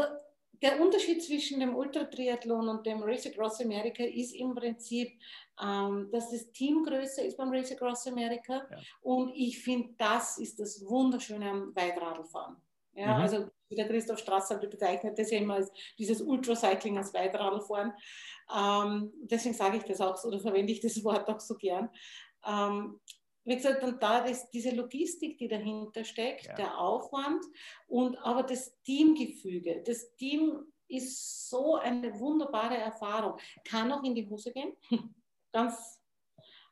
der 0.63 0.81
Unterschied 0.81 1.23
zwischen 1.23 1.59
dem 1.59 1.75
Ultratriathlon 1.75 2.69
und 2.69 2.87
dem 2.87 3.03
Race 3.03 3.27
Across 3.27 3.61
America 3.63 4.05
ist 4.05 4.33
im 4.35 4.55
Prinzip, 4.55 5.19
ähm, 5.61 6.09
dass 6.13 6.31
das 6.31 6.51
Team 6.53 6.85
größer 6.85 7.25
ist 7.25 7.37
beim 7.37 7.53
Race 7.53 7.73
Across 7.73 8.07
America. 8.07 8.67
Ja. 8.71 8.79
Und 9.01 9.33
ich 9.35 9.63
finde, 9.63 9.95
das 9.99 10.39
ist 10.39 10.59
das 10.61 10.85
Wunderschöne 10.89 11.51
am 11.51 11.75
Weitradlfahren. 11.75 12.57
Ja, 12.95 13.17
mhm. 13.17 13.23
Also 13.23 13.49
der 13.71 13.89
Christoph 13.89 14.19
Strasser 14.19 14.59
bezeichnet 14.59 15.19
das 15.19 15.31
ja 15.31 15.39
immer 15.39 15.55
als 15.55 15.73
dieses 15.99 16.21
Ultracycling 16.21 16.99
als 16.99 17.13
Weitradlfahren. 17.15 17.93
Ähm, 18.55 19.13
deswegen 19.23 19.55
sage 19.55 19.79
ich 19.79 19.85
das 19.85 20.01
auch 20.01 20.17
so 20.17 20.29
oder 20.29 20.39
verwende 20.39 20.73
ich 20.73 20.81
das 20.81 21.03
Wort 21.03 21.29
auch 21.29 21.41
so 21.41 21.57
gern. 21.57 21.89
Ähm, 22.47 23.01
wie 23.45 23.57
gesagt, 23.57 23.83
und 23.83 24.03
da 24.03 24.25
ist 24.25 24.51
diese 24.51 24.71
Logistik, 24.71 25.37
die 25.39 25.49
dahinter 25.49 26.05
steckt, 26.05 26.47
ja. 26.47 26.55
der 26.55 26.79
Aufwand 26.79 27.45
und 27.89 28.17
aber 28.19 28.45
das 28.45 28.81
Teamgefüge. 28.83 29.83
Das 29.85 30.15
Team 30.15 30.73
ist 30.89 31.49
so 31.49 31.77
eine 31.77 32.19
wunderbare 32.21 32.77
Erfahrung. 32.77 33.39
Kann 33.65 33.91
auch 33.91 34.05
in 34.05 34.15
die 34.15 34.29
Hose 34.29 34.53
gehen, 34.53 34.77
ganz 35.53 36.01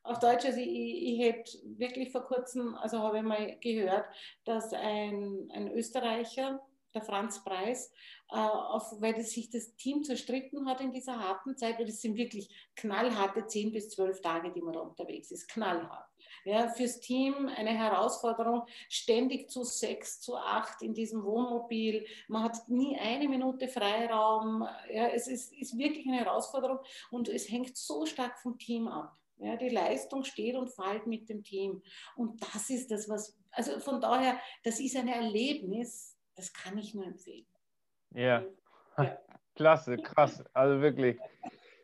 Auf 0.03 0.19
Deutsch, 0.21 0.45
also 0.45 0.61
ich, 0.61 0.69
ich 0.69 1.21
hätte 1.21 1.59
wirklich 1.77 2.11
vor 2.11 2.23
kurzem, 2.23 2.75
also 2.77 3.01
habe 3.01 3.19
ich 3.19 3.25
mal 3.25 3.59
gehört, 3.61 4.07
dass 4.45 4.73
ein, 4.73 5.51
ein 5.53 5.73
Österreicher, 5.73 6.61
der 6.95 7.03
Franz 7.03 7.43
Preis, 7.43 7.93
äh, 8.31 8.37
auf, 8.37 9.01
weil 9.01 9.15
das 9.15 9.31
sich 9.31 9.51
das 9.51 9.75
Team 9.77 10.05
zerstritten 10.05 10.69
hat 10.69 10.81
in 10.81 10.93
dieser 10.93 11.19
harten 11.19 11.57
Zeit, 11.57 11.79
weil 11.79 11.87
das 11.87 12.01
sind 12.01 12.17
wirklich 12.17 12.49
knallharte 12.77 13.47
10 13.47 13.73
bis 13.73 13.91
12 13.91 14.21
Tage, 14.21 14.53
die 14.53 14.63
man 14.63 14.75
da 14.75 14.81
unterwegs 14.81 15.31
ist, 15.31 15.49
knallhart. 15.49 16.09
Ja, 16.45 16.69
fürs 16.69 17.01
Team 17.01 17.51
eine 17.55 17.71
Herausforderung, 17.71 18.63
ständig 18.89 19.51
zu 19.51 19.63
sechs, 19.65 20.21
zu 20.21 20.37
acht 20.37 20.81
in 20.83 20.95
diesem 20.95 21.23
Wohnmobil. 21.23 22.07
Man 22.29 22.45
hat 22.45 22.69
nie 22.69 22.99
eine 22.99 23.29
Minute 23.29 23.69
Freiraum. 23.69 24.67
Ja, 24.93 25.09
es 25.09 25.29
ist, 25.29 25.53
ist 25.53 25.77
wirklich 25.77 26.07
eine 26.07 26.19
Herausforderung 26.19 26.79
und 27.11 27.29
es 27.29 27.51
hängt 27.51 27.77
so 27.77 28.07
stark 28.07 28.39
vom 28.39 28.59
Team 28.59 28.89
ab. 28.89 29.17
Ja, 29.39 29.57
die 29.57 29.71
Leistung 29.71 30.25
steht 30.25 30.55
und 30.55 30.69
fällt 30.69 31.07
mit 31.07 31.29
dem 31.29 31.43
Team. 31.43 31.83
Und 32.15 32.43
das 32.43 32.69
ist 32.69 32.91
das, 32.91 33.09
was, 33.09 33.39
also 33.51 33.81
von 33.81 34.01
daher, 34.01 34.39
das 34.65 34.81
ist 34.81 34.97
ein 34.97 35.09
Erlebnis, 35.09 36.10
das 36.41 36.55
kann 36.55 36.79
ich 36.79 36.95
nur 36.95 37.05
empfehlen. 37.05 37.45
Ja, 38.13 38.43
ja. 38.97 39.19
klasse, 39.55 39.99
krass, 39.99 40.43
also 40.55 40.81
wirklich. 40.81 41.19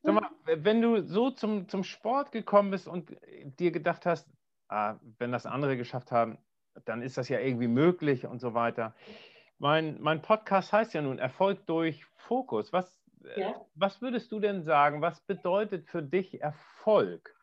Sag 0.02 0.14
mal, 0.14 0.30
wenn 0.44 0.80
du 0.80 1.02
so 1.02 1.30
zum, 1.30 1.68
zum 1.68 1.84
Sport 1.84 2.32
gekommen 2.32 2.70
bist 2.70 2.88
und 2.88 3.14
dir 3.58 3.70
gedacht 3.70 4.06
hast, 4.06 4.26
ah, 4.68 4.96
wenn 5.18 5.30
das 5.30 5.44
andere 5.44 5.76
geschafft 5.76 6.10
haben, 6.10 6.38
dann 6.86 7.02
ist 7.02 7.18
das 7.18 7.28
ja 7.28 7.38
irgendwie 7.38 7.68
möglich 7.68 8.26
und 8.26 8.38
so 8.38 8.54
weiter. 8.54 8.94
Mein, 9.58 10.00
mein 10.00 10.22
Podcast 10.22 10.72
heißt 10.72 10.94
ja 10.94 11.02
nun 11.02 11.18
Erfolg 11.18 11.66
durch 11.66 12.04
Fokus. 12.16 12.72
Was, 12.72 12.98
äh, 13.24 13.40
ja. 13.40 13.66
was 13.74 14.00
würdest 14.00 14.32
du 14.32 14.40
denn 14.40 14.62
sagen, 14.62 15.02
was 15.02 15.20
bedeutet 15.20 15.86
für 15.86 16.02
dich 16.02 16.40
Erfolg? 16.40 17.34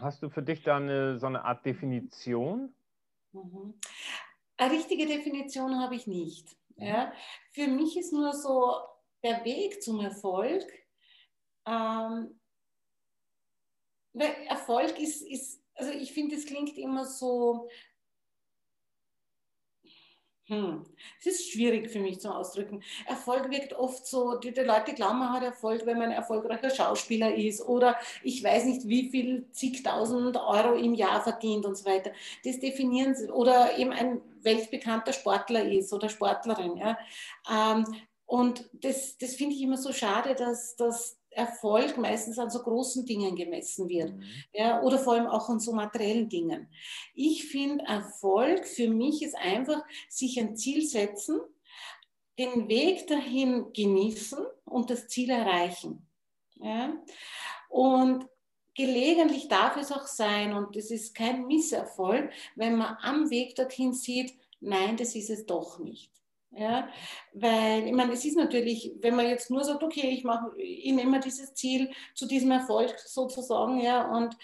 Hast 0.00 0.22
du 0.22 0.28
für 0.28 0.42
dich 0.42 0.62
da 0.62 0.76
eine, 0.76 1.18
so 1.18 1.26
eine 1.26 1.44
Art 1.44 1.64
Definition? 1.64 2.74
Mhm. 4.58 4.64
Eine 4.64 4.72
richtige 4.72 5.06
Definition 5.06 5.80
habe 5.80 5.94
ich 5.94 6.06
nicht. 6.06 6.56
Ja. 6.76 7.12
Für 7.52 7.66
mich 7.68 7.96
ist 7.96 8.12
nur 8.12 8.32
so 8.34 8.74
der 9.22 9.44
Weg 9.44 9.82
zum 9.82 10.00
Erfolg 10.00 10.66
ähm, 11.66 12.40
Erfolg 14.48 14.98
ist, 14.98 15.22
ist 15.22 15.62
also 15.74 15.90
ich 15.92 16.12
finde, 16.12 16.36
es 16.36 16.46
klingt 16.46 16.78
immer 16.78 17.04
so, 17.04 17.68
hm, 20.48 20.84
es 21.18 21.26
ist 21.26 21.50
schwierig 21.50 21.90
für 21.90 21.98
mich 21.98 22.20
zum 22.20 22.30
Ausdrücken. 22.30 22.80
Erfolg 23.06 23.50
wirkt 23.50 23.72
oft 23.72 24.06
so, 24.06 24.38
die, 24.38 24.52
die, 24.52 24.60
Leute 24.60 24.94
glauben, 24.94 25.18
man 25.18 25.32
hat 25.32 25.42
Erfolg, 25.42 25.84
wenn 25.86 25.98
man 25.98 26.10
ein 26.10 26.16
erfolgreicher 26.16 26.70
Schauspieler 26.70 27.34
ist 27.34 27.62
oder 27.62 27.96
ich 28.22 28.44
weiß 28.44 28.64
nicht, 28.66 28.86
wie 28.86 29.10
viel 29.10 29.50
zigtausend 29.50 30.36
Euro 30.36 30.74
im 30.74 30.94
Jahr 30.94 31.20
verdient 31.20 31.66
und 31.66 31.76
so 31.76 31.84
weiter. 31.84 32.12
Das 32.44 32.60
definieren 32.60 33.16
sie, 33.16 33.28
oder 33.28 33.76
eben 33.76 33.90
ein 33.90 34.20
weltbekannter 34.42 35.12
Sportler 35.12 35.64
ist 35.64 35.92
oder 35.92 36.08
Sportlerin. 36.08 36.76
Ja. 36.76 36.96
Ähm, 37.50 37.84
und 38.24 38.68
das, 38.72 39.18
das 39.18 39.34
finde 39.34 39.56
ich 39.56 39.62
immer 39.62 39.76
so 39.76 39.92
schade, 39.92 40.36
dass, 40.36 40.76
dass 40.76 41.18
Erfolg 41.36 41.98
meistens 41.98 42.38
an 42.38 42.50
so 42.50 42.60
großen 42.60 43.04
Dingen 43.04 43.36
gemessen 43.36 43.88
wird 43.88 44.14
mhm. 44.14 44.22
ja, 44.52 44.82
oder 44.82 44.98
vor 44.98 45.12
allem 45.12 45.26
auch 45.26 45.48
an 45.48 45.60
so 45.60 45.72
materiellen 45.72 46.28
Dingen. 46.28 46.68
Ich 47.14 47.44
finde, 47.46 47.84
Erfolg 47.84 48.66
für 48.66 48.88
mich 48.88 49.22
ist 49.22 49.36
einfach, 49.36 49.84
sich 50.08 50.40
ein 50.40 50.56
Ziel 50.56 50.86
setzen, 50.86 51.40
den 52.38 52.68
Weg 52.68 53.06
dahin 53.06 53.72
genießen 53.72 54.38
und 54.64 54.90
das 54.90 55.08
Ziel 55.08 55.30
erreichen. 55.30 56.06
Ja? 56.54 56.94
Und 57.68 58.26
gelegentlich 58.74 59.48
darf 59.48 59.76
es 59.76 59.92
auch 59.92 60.06
sein, 60.06 60.54
und 60.54 60.74
es 60.76 60.90
ist 60.90 61.14
kein 61.14 61.46
Misserfolg, 61.46 62.30
wenn 62.54 62.76
man 62.76 62.96
am 63.02 63.30
Weg 63.30 63.56
dorthin 63.56 63.92
sieht, 63.92 64.34
nein, 64.60 64.96
das 64.96 65.14
ist 65.14 65.30
es 65.30 65.44
doch 65.44 65.78
nicht. 65.78 66.15
Ja, 66.52 66.88
weil, 67.34 67.86
ich 67.86 67.92
meine, 67.92 68.14
es 68.14 68.24
ist 68.24 68.36
natürlich, 68.36 68.92
wenn 69.00 69.14
man 69.14 69.28
jetzt 69.28 69.50
nur 69.50 69.62
sagt, 69.62 69.82
okay, 69.82 70.08
ich 70.10 70.24
mache, 70.24 70.56
ich 70.56 70.92
nehme 70.92 71.20
dieses 71.20 71.54
Ziel 71.54 71.90
zu 72.14 72.26
diesem 72.26 72.50
Erfolg 72.50 72.98
sozusagen, 72.98 73.80
ja, 73.80 74.10
und 74.10 74.36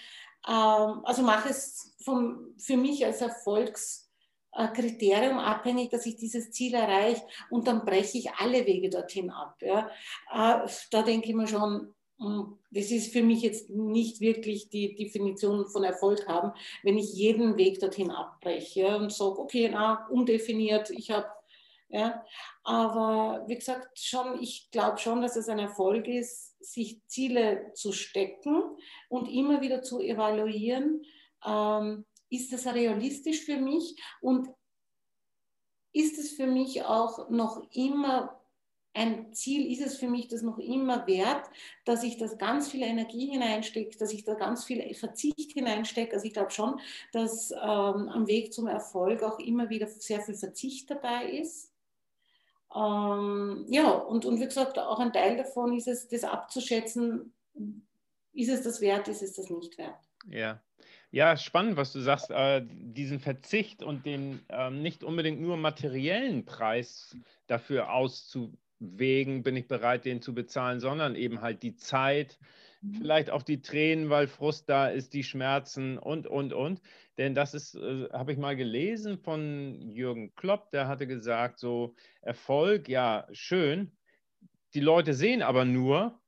ähm, 0.47 1.01
also 1.05 1.23
mache 1.23 1.49
es 1.51 1.95
vom, 2.05 2.55
für 2.59 2.77
mich 2.77 3.05
als 3.07 3.21
Erfolgskriterium 3.21 5.39
abhängig, 5.39 5.91
dass 5.91 6.07
ich 6.07 6.17
dieses 6.17 6.51
Ziel 6.51 6.75
erreiche 6.75 7.23
und 7.51 7.67
dann 7.67 7.85
breche 7.85 8.19
ich 8.19 8.31
alle 8.33 8.67
Wege 8.67 8.91
dorthin 8.91 9.31
ab. 9.31 9.57
Ja. 9.63 9.91
Äh, 10.33 10.69
da 10.91 11.03
denke 11.03 11.29
ich 11.29 11.35
mir 11.35 11.47
schon, 11.47 11.95
hm, 12.19 12.59
das 12.71 12.91
ist 12.91 13.13
für 13.13 13.23
mich 13.23 13.43
jetzt 13.43 13.71
nicht 13.71 14.21
wirklich 14.21 14.69
die 14.69 14.95
Definition 14.95 15.67
von 15.69 15.85
Erfolg 15.85 16.27
haben, 16.29 16.53
wenn 16.83 16.99
ich 16.99 17.15
jeden 17.15 17.57
Weg 17.57 17.81
dorthin 17.81 18.11
abbreche 18.11 18.97
und 18.97 19.13
sage, 19.13 19.39
okay, 19.39 19.69
na, 19.73 20.07
undefiniert, 20.09 20.91
ich 20.91 21.11
habe 21.11 21.27
ja? 21.93 22.25
Aber 22.65 23.45
wie 23.47 23.55
gesagt, 23.55 23.99
schon, 23.99 24.43
ich 24.43 24.71
glaube 24.73 24.99
schon, 24.99 25.23
dass 25.23 25.37
es 25.37 25.49
ein 25.49 25.59
Erfolg 25.59 26.09
ist, 26.09 26.57
sich 26.65 27.01
Ziele 27.07 27.73
zu 27.75 27.93
stecken 27.93 28.63
und 29.09 29.29
immer 29.29 29.61
wieder 29.61 29.83
zu 29.83 30.01
evaluieren, 30.01 31.05
ähm, 31.45 32.05
ist 32.31 32.53
das 32.53 32.67
realistisch 32.67 33.45
für 33.45 33.59
mich 33.59 34.01
und 34.21 34.49
ist 35.93 36.19
es 36.19 36.33
für 36.33 36.47
mich 36.47 36.83
auch 36.85 37.29
noch 37.29 37.63
immer 37.73 38.43
ein 38.95 39.33
Ziel, 39.33 39.71
ist 39.71 39.85
es 39.85 39.97
für 39.97 40.09
mich 40.09 40.29
das 40.29 40.43
noch 40.43 40.59
immer 40.59 41.07
wert, 41.07 41.49
dass 41.85 42.03
ich 42.03 42.19
das 42.19 42.39
ganz 42.39 42.69
viel 42.69 42.83
Energie 42.83 43.31
hineinstecke, 43.31 43.97
dass 43.99 44.13
ich 44.13 44.25
da 44.25 44.35
ganz 44.35 44.65
viel 44.65 44.95
Verzicht 44.95 45.53
hineinstecke. 45.53 46.15
Also 46.15 46.27
ich 46.27 46.35
glaube 46.35 46.51
schon, 46.51 46.79
dass 47.13 47.51
ähm, 47.53 47.59
am 47.59 48.27
Weg 48.27 48.53
zum 48.53 48.67
Erfolg 48.67 49.23
auch 49.23 49.39
immer 49.39 49.71
wieder 49.71 49.87
sehr 49.87 50.21
viel 50.21 50.35
Verzicht 50.35 50.91
dabei 50.91 51.31
ist. 51.31 51.72
Ähm, 52.75 53.67
ja, 53.69 53.91
und, 53.91 54.25
und 54.25 54.41
wie 54.41 54.47
gesagt, 54.47 54.79
auch 54.79 54.99
ein 54.99 55.13
Teil 55.13 55.37
davon 55.37 55.77
ist 55.77 55.89
es, 55.89 56.09
das 56.09 56.25
abzuschätzen, 56.25 57.33
ist 58.33 58.51
es 58.51 58.63
das 58.63 58.81
wert, 58.81 59.09
ist 59.09 59.23
es 59.23 59.35
das 59.35 59.51
nicht 59.51 59.77
wert. 59.79 59.99
Ja. 60.29 60.61
Ja, 61.11 61.37
spannend, 61.37 61.77
was 61.77 61.93
du 61.93 62.01
sagst, 62.01 62.31
äh, 62.31 62.65
diesen 62.67 63.21
Verzicht 63.21 63.83
und 63.83 64.07
den 64.07 64.41
äh, 64.49 64.71
nicht 64.71 65.05
unbedingt 65.05 65.43
nur 65.43 65.59
materiellen 65.59 66.47
Preis 66.47 67.15
dafür 67.47 67.93
auszuwägen, 67.93 69.43
bin 69.43 69.55
ich 69.57 69.69
bereit, 69.69 70.07
den 70.07 70.23
zu 70.23 70.33
bezahlen, 70.33 70.81
sondern 70.81 71.15
eben 71.15 71.43
halt 71.43 71.63
die 71.63 71.77
Zeit. 71.77 72.39
Vielleicht 72.99 73.31
auch 73.31 73.43
die 73.43 73.63
Tränen, 73.63 74.11
weil 74.11 74.27
Frust 74.27 74.69
da 74.69 74.89
ist, 74.89 75.13
die 75.15 75.25
Schmerzen 75.25 75.99
und, 75.99 76.27
und, 76.27 76.53
und. 76.53 76.81
Denn 77.19 77.35
das 77.35 77.55
ist, 77.55 77.75
äh, 77.75 78.09
habe 78.13 78.33
ich 78.33 78.39
mal 78.39 78.57
gelesen 78.57 79.19
von 79.19 79.91
Jürgen 79.91 80.35
Klopp, 80.35 80.71
der 80.71 80.89
hatte 80.89 81.07
gesagt, 81.07 81.59
so 81.59 81.95
Erfolg, 82.21 82.89
ja, 82.89 83.27
schön. 83.33 83.93
Die 84.75 84.81
Leute 84.81 85.15
sehen 85.15 85.43
aber 85.43 85.65
nur, 85.65 86.21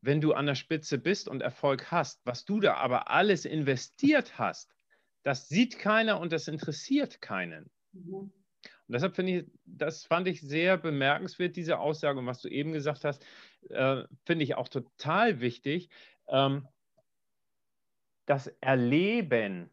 wenn 0.00 0.20
du 0.20 0.32
an 0.32 0.46
der 0.46 0.54
Spitze 0.54 0.98
bist 0.98 1.28
und 1.28 1.42
Erfolg 1.42 1.90
hast. 1.90 2.20
Was 2.24 2.44
du 2.44 2.60
da 2.60 2.74
aber 2.74 3.10
alles 3.10 3.44
investiert 3.44 4.38
hast, 4.38 4.74
das 5.22 5.48
sieht 5.48 5.78
keiner 5.78 6.18
und 6.18 6.32
das 6.32 6.48
interessiert 6.48 7.20
keinen. 7.20 7.70
Mhm. 7.92 8.32
Und 8.88 8.94
deshalb 8.94 9.14
finde 9.14 9.38
ich, 9.38 9.50
das 9.64 10.04
fand 10.04 10.26
ich 10.28 10.40
sehr 10.40 10.76
bemerkenswert, 10.76 11.56
diese 11.56 11.78
Aussage. 11.78 12.18
Und 12.18 12.26
was 12.26 12.40
du 12.40 12.48
eben 12.48 12.72
gesagt 12.72 13.04
hast, 13.04 13.24
äh, 13.70 14.04
finde 14.24 14.44
ich 14.44 14.54
auch 14.56 14.68
total 14.68 15.40
wichtig. 15.40 15.90
Ähm, 16.28 16.66
das 18.26 18.46
Erleben 18.60 19.70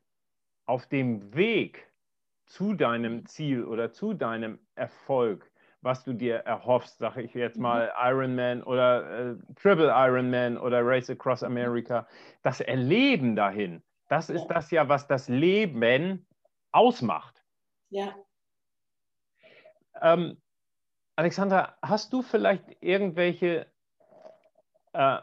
auf 0.66 0.88
dem 0.88 1.34
Weg 1.34 1.88
zu 2.46 2.74
deinem 2.74 3.26
Ziel 3.26 3.64
oder 3.64 3.92
zu 3.92 4.14
deinem 4.14 4.60
Erfolg, 4.76 5.52
was 5.82 6.04
du 6.04 6.14
dir 6.14 6.38
erhoffst, 6.38 6.98
sage 6.98 7.22
ich 7.22 7.34
jetzt 7.34 7.58
mhm. 7.58 7.64
mal 7.64 7.94
Ironman 7.98 8.64
oder 8.64 9.32
äh, 9.32 9.36
Triple 9.56 9.90
Ironman 9.90 10.58
oder 10.58 10.86
Race 10.86 11.10
Across 11.10 11.44
America, 11.44 12.08
das 12.42 12.60
Erleben 12.60 13.36
dahin, 13.36 13.84
das 14.10 14.30
ist 14.30 14.48
das 14.48 14.72
ja, 14.72 14.90
was 14.90 15.08
das 15.08 15.30
Leben 15.30 16.26
ausmacht. 16.72 17.44
Ja. 17.90 18.16
Ähm, 20.02 20.42
Alexandra, 21.16 21.78
hast 21.82 22.14
du 22.14 22.22
vielleicht 22.22 22.64
irgendwelche 22.82 23.69
äh, 24.94 25.18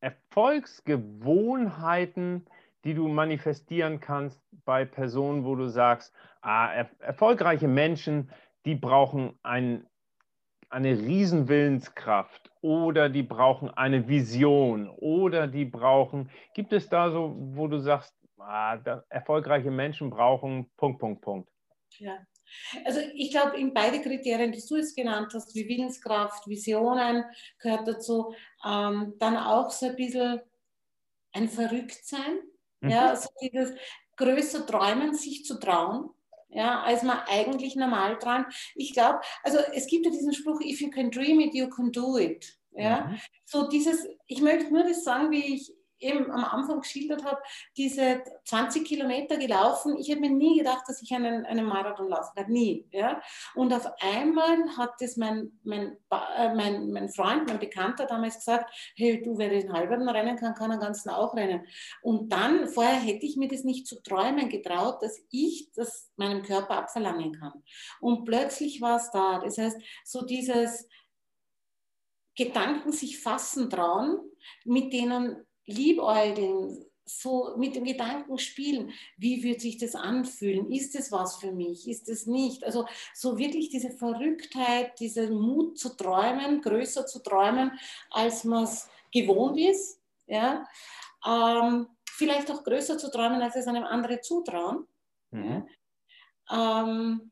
Erfolgsgewohnheiten, 0.00 2.46
die 2.84 2.94
du 2.94 3.08
manifestieren 3.08 3.98
kannst 4.00 4.40
bei 4.64 4.84
Personen, 4.84 5.44
wo 5.44 5.56
du 5.56 5.68
sagst, 5.68 6.14
ah, 6.40 6.72
er 6.72 6.88
erfolgreiche 7.00 7.68
Menschen, 7.68 8.30
die 8.64 8.76
brauchen 8.76 9.38
ein, 9.42 9.86
eine 10.68 10.98
Riesenwillenskraft 10.98 12.50
oder 12.60 13.08
die 13.08 13.22
brauchen 13.22 13.70
eine 13.70 14.08
Vision 14.08 14.88
oder 14.88 15.46
die 15.48 15.64
brauchen, 15.64 16.30
gibt 16.54 16.72
es 16.72 16.88
da 16.88 17.10
so, 17.10 17.34
wo 17.36 17.66
du 17.66 17.78
sagst, 17.78 18.14
ah, 18.38 18.78
erfolgreiche 19.08 19.70
Menschen 19.70 20.10
brauchen 20.10 20.70
Punkt, 20.76 21.00
Punkt, 21.00 21.22
Punkt? 21.22 21.50
Ja, 21.98 22.18
also 22.84 23.00
ich 23.14 23.30
glaube, 23.30 23.58
in 23.58 23.74
beide 23.74 24.00
Kriterien, 24.00 24.52
die 24.52 24.62
du 24.66 24.76
es 24.76 24.94
genannt 24.94 25.32
hast, 25.34 25.54
wie 25.54 25.68
Willenskraft, 25.68 26.46
Visionen 26.46 27.24
gehört 27.58 27.88
dazu, 27.88 28.34
ähm, 28.64 29.14
dann 29.18 29.36
auch 29.36 29.70
so 29.70 29.86
ein 29.86 29.96
bisschen 29.96 30.40
ein 31.32 31.48
Verrücktsein, 31.48 32.38
mhm. 32.80 32.90
ja, 32.90 33.16
so 33.16 33.28
dieses 33.40 33.74
größer 34.16 34.66
träumen, 34.66 35.14
sich 35.14 35.44
zu 35.44 35.58
trauen, 35.58 36.10
ja, 36.48 36.82
als 36.82 37.02
man 37.02 37.18
eigentlich 37.28 37.76
normal 37.76 38.18
dran. 38.18 38.46
Ich 38.74 38.92
glaube, 38.92 39.20
also 39.42 39.58
es 39.74 39.86
gibt 39.86 40.06
ja 40.06 40.10
diesen 40.10 40.32
Spruch, 40.32 40.60
if 40.60 40.80
you 40.80 40.90
can 40.90 41.10
dream 41.10 41.40
it, 41.40 41.54
you 41.54 41.68
can 41.68 41.92
do 41.92 42.16
it. 42.18 42.58
Ja, 42.72 43.06
mhm. 43.06 43.18
so 43.44 43.68
dieses, 43.68 44.06
ich 44.26 44.40
möchte 44.40 44.72
nur 44.72 44.84
das 44.84 45.02
sagen, 45.02 45.30
wie 45.30 45.54
ich 45.54 45.72
eben 46.00 46.30
am 46.30 46.44
Anfang 46.44 46.80
geschildert 46.80 47.24
habe, 47.24 47.40
diese 47.76 48.22
20 48.44 48.84
Kilometer 48.84 49.36
gelaufen. 49.36 49.96
Ich 49.98 50.10
habe 50.10 50.20
mir 50.20 50.30
nie 50.30 50.58
gedacht, 50.58 50.84
dass 50.86 51.02
ich 51.02 51.12
einen, 51.12 51.44
einen 51.46 51.66
Marathon 51.66 52.08
laufen 52.08 52.32
kann. 52.34 52.50
Nie. 52.50 52.86
Ja? 52.92 53.20
Und 53.54 53.72
auf 53.72 53.86
einmal 54.00 54.76
hat 54.76 54.94
das 55.00 55.16
mein, 55.16 55.58
mein, 55.64 55.96
äh, 56.10 56.54
mein, 56.54 56.90
mein 56.90 57.08
Freund, 57.08 57.46
mein 57.48 57.58
Bekannter 57.58 58.06
damals 58.06 58.36
gesagt, 58.36 58.72
hey, 58.96 59.22
du, 59.22 59.38
wer 59.38 59.48
den 59.48 59.72
halben 59.72 60.08
rennen 60.08 60.36
kann, 60.36 60.54
kann 60.54 60.70
den 60.70 60.80
ganzen 60.80 61.10
auch 61.10 61.34
rennen. 61.34 61.66
Und 62.02 62.32
dann, 62.32 62.68
vorher 62.68 63.00
hätte 63.00 63.26
ich 63.26 63.36
mir 63.36 63.48
das 63.48 63.64
nicht 63.64 63.86
zu 63.86 64.02
träumen 64.02 64.48
getraut, 64.48 65.02
dass 65.02 65.18
ich 65.30 65.70
das 65.74 66.10
meinem 66.16 66.42
Körper 66.42 66.76
abverlangen 66.76 67.32
kann. 67.32 67.62
Und 68.00 68.24
plötzlich 68.24 68.80
war 68.80 68.96
es 68.96 69.10
da. 69.10 69.38
Das 69.38 69.58
heißt, 69.58 69.80
so 70.04 70.24
dieses 70.24 70.88
Gedanken 72.38 72.92
sich 72.92 73.20
fassen 73.20 73.68
trauen, 73.68 74.18
mit 74.64 74.92
denen 74.92 75.44
liebäugeln, 75.68 76.84
so 77.08 77.54
mit 77.56 77.74
dem 77.74 77.84
Gedanken 77.84 78.38
spielen, 78.38 78.92
wie 79.16 79.42
wird 79.42 79.60
sich 79.60 79.78
das 79.78 79.94
anfühlen? 79.94 80.70
Ist 80.70 80.94
es 80.94 81.10
was 81.10 81.36
für 81.36 81.52
mich? 81.52 81.88
Ist 81.88 82.08
es 82.08 82.26
nicht? 82.26 82.64
Also 82.64 82.86
so 83.14 83.38
wirklich 83.38 83.70
diese 83.70 83.90
Verrücktheit, 83.90 84.98
dieser 85.00 85.30
Mut 85.30 85.78
zu 85.78 85.96
träumen, 85.96 86.60
größer 86.60 87.06
zu 87.06 87.22
träumen, 87.22 87.72
als 88.10 88.44
man 88.44 88.64
es 88.64 88.88
gewohnt 89.12 89.58
ist. 89.58 90.00
Ja? 90.26 90.66
Ähm, 91.26 91.88
vielleicht 92.10 92.50
auch 92.50 92.62
größer 92.62 92.98
zu 92.98 93.10
träumen, 93.10 93.40
als 93.40 93.56
es 93.56 93.66
einem 93.66 93.84
andere 93.84 94.20
zutrauen. 94.20 94.86
Mhm. 95.30 95.66
Ähm, 96.50 97.30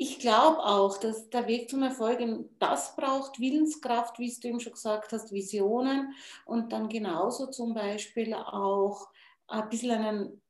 ich 0.00 0.20
glaube 0.20 0.64
auch, 0.64 0.96
dass 0.98 1.28
der 1.28 1.48
Weg 1.48 1.68
zum 1.68 1.82
Erfolg 1.82 2.20
das 2.60 2.94
braucht, 2.94 3.40
Willenskraft, 3.40 4.20
wie 4.20 4.32
du 4.32 4.48
eben 4.48 4.60
schon 4.60 4.72
gesagt 4.72 5.12
hast, 5.12 5.32
Visionen 5.32 6.14
und 6.46 6.72
dann 6.72 6.88
genauso 6.88 7.48
zum 7.48 7.74
Beispiel 7.74 8.32
auch 8.32 9.08
ein 9.48 9.68
bisschen 9.68 9.90
einen 9.90 10.42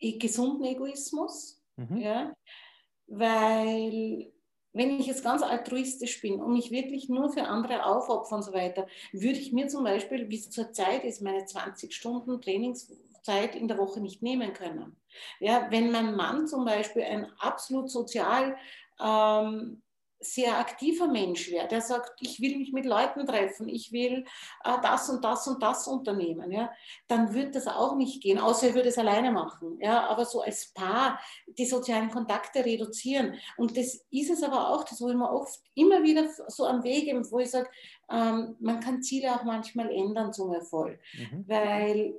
e-, 0.00 0.16
gesunden 0.16 0.64
Egoismus. 0.64 1.62
Mhm. 1.76 1.98
Ja? 1.98 2.34
Weil 3.06 4.32
wenn 4.72 4.98
ich 4.98 5.06
jetzt 5.06 5.24
ganz 5.24 5.42
altruistisch 5.42 6.22
bin 6.22 6.40
und 6.40 6.54
mich 6.54 6.70
wirklich 6.70 7.10
nur 7.10 7.30
für 7.30 7.42
andere 7.42 7.84
aufopfern 7.84 8.38
und 8.38 8.44
so 8.44 8.54
weiter, 8.54 8.86
würde 9.12 9.38
ich 9.38 9.52
mir 9.52 9.68
zum 9.68 9.84
Beispiel, 9.84 10.30
wie 10.30 10.36
es 10.38 10.48
zurzeit 10.48 11.04
ist, 11.04 11.20
meine 11.20 11.44
20 11.44 11.94
Stunden 11.94 12.30
Trainingszeit 13.22 13.54
in 13.54 13.68
der 13.68 13.78
Woche 13.78 14.00
nicht 14.00 14.22
nehmen 14.22 14.52
können. 14.52 14.96
Ja, 15.40 15.68
wenn 15.70 15.90
mein 15.90 16.14
Mann 16.14 16.46
zum 16.46 16.64
Beispiel 16.64 17.02
ein 17.02 17.26
absolut 17.38 17.90
sozial 17.90 18.56
ähm, 19.00 19.82
sehr 20.20 20.58
aktiver 20.58 21.06
Mensch 21.06 21.48
wäre, 21.48 21.68
der 21.68 21.80
sagt, 21.80 22.10
ich 22.20 22.40
will 22.40 22.56
mich 22.58 22.72
mit 22.72 22.84
Leuten 22.84 23.24
treffen, 23.24 23.68
ich 23.68 23.92
will 23.92 24.24
äh, 24.64 24.76
das 24.82 25.08
und 25.08 25.24
das 25.24 25.46
und 25.46 25.62
das 25.62 25.86
unternehmen, 25.86 26.50
ja, 26.50 26.72
dann 27.06 27.34
wird 27.34 27.54
das 27.54 27.68
auch 27.68 27.94
nicht 27.94 28.20
gehen, 28.20 28.40
außer 28.40 28.68
er 28.68 28.74
würde 28.74 28.88
es 28.88 28.98
alleine 28.98 29.30
machen. 29.30 29.78
Ja, 29.80 30.08
aber 30.08 30.24
so 30.24 30.40
als 30.40 30.72
Paar 30.74 31.20
die 31.46 31.66
sozialen 31.66 32.10
Kontakte 32.10 32.64
reduzieren. 32.64 33.34
Und 33.56 33.76
das 33.76 34.04
ist 34.10 34.30
es 34.30 34.42
aber 34.42 34.70
auch, 34.70 34.82
das 34.82 35.00
wo 35.00 35.08
ich 35.08 35.14
mir 35.14 35.30
oft 35.30 35.60
immer 35.74 36.02
wieder 36.02 36.28
so 36.48 36.66
am 36.66 36.82
Weg, 36.82 37.14
wo 37.30 37.38
ich 37.38 37.50
sage, 37.50 37.70
ähm, 38.10 38.56
man 38.58 38.80
kann 38.80 39.02
Ziele 39.02 39.32
auch 39.36 39.44
manchmal 39.44 39.88
ändern 39.92 40.32
zum 40.32 40.52
Erfolg. 40.52 40.98
Mhm. 41.12 41.44
Weil 41.46 42.14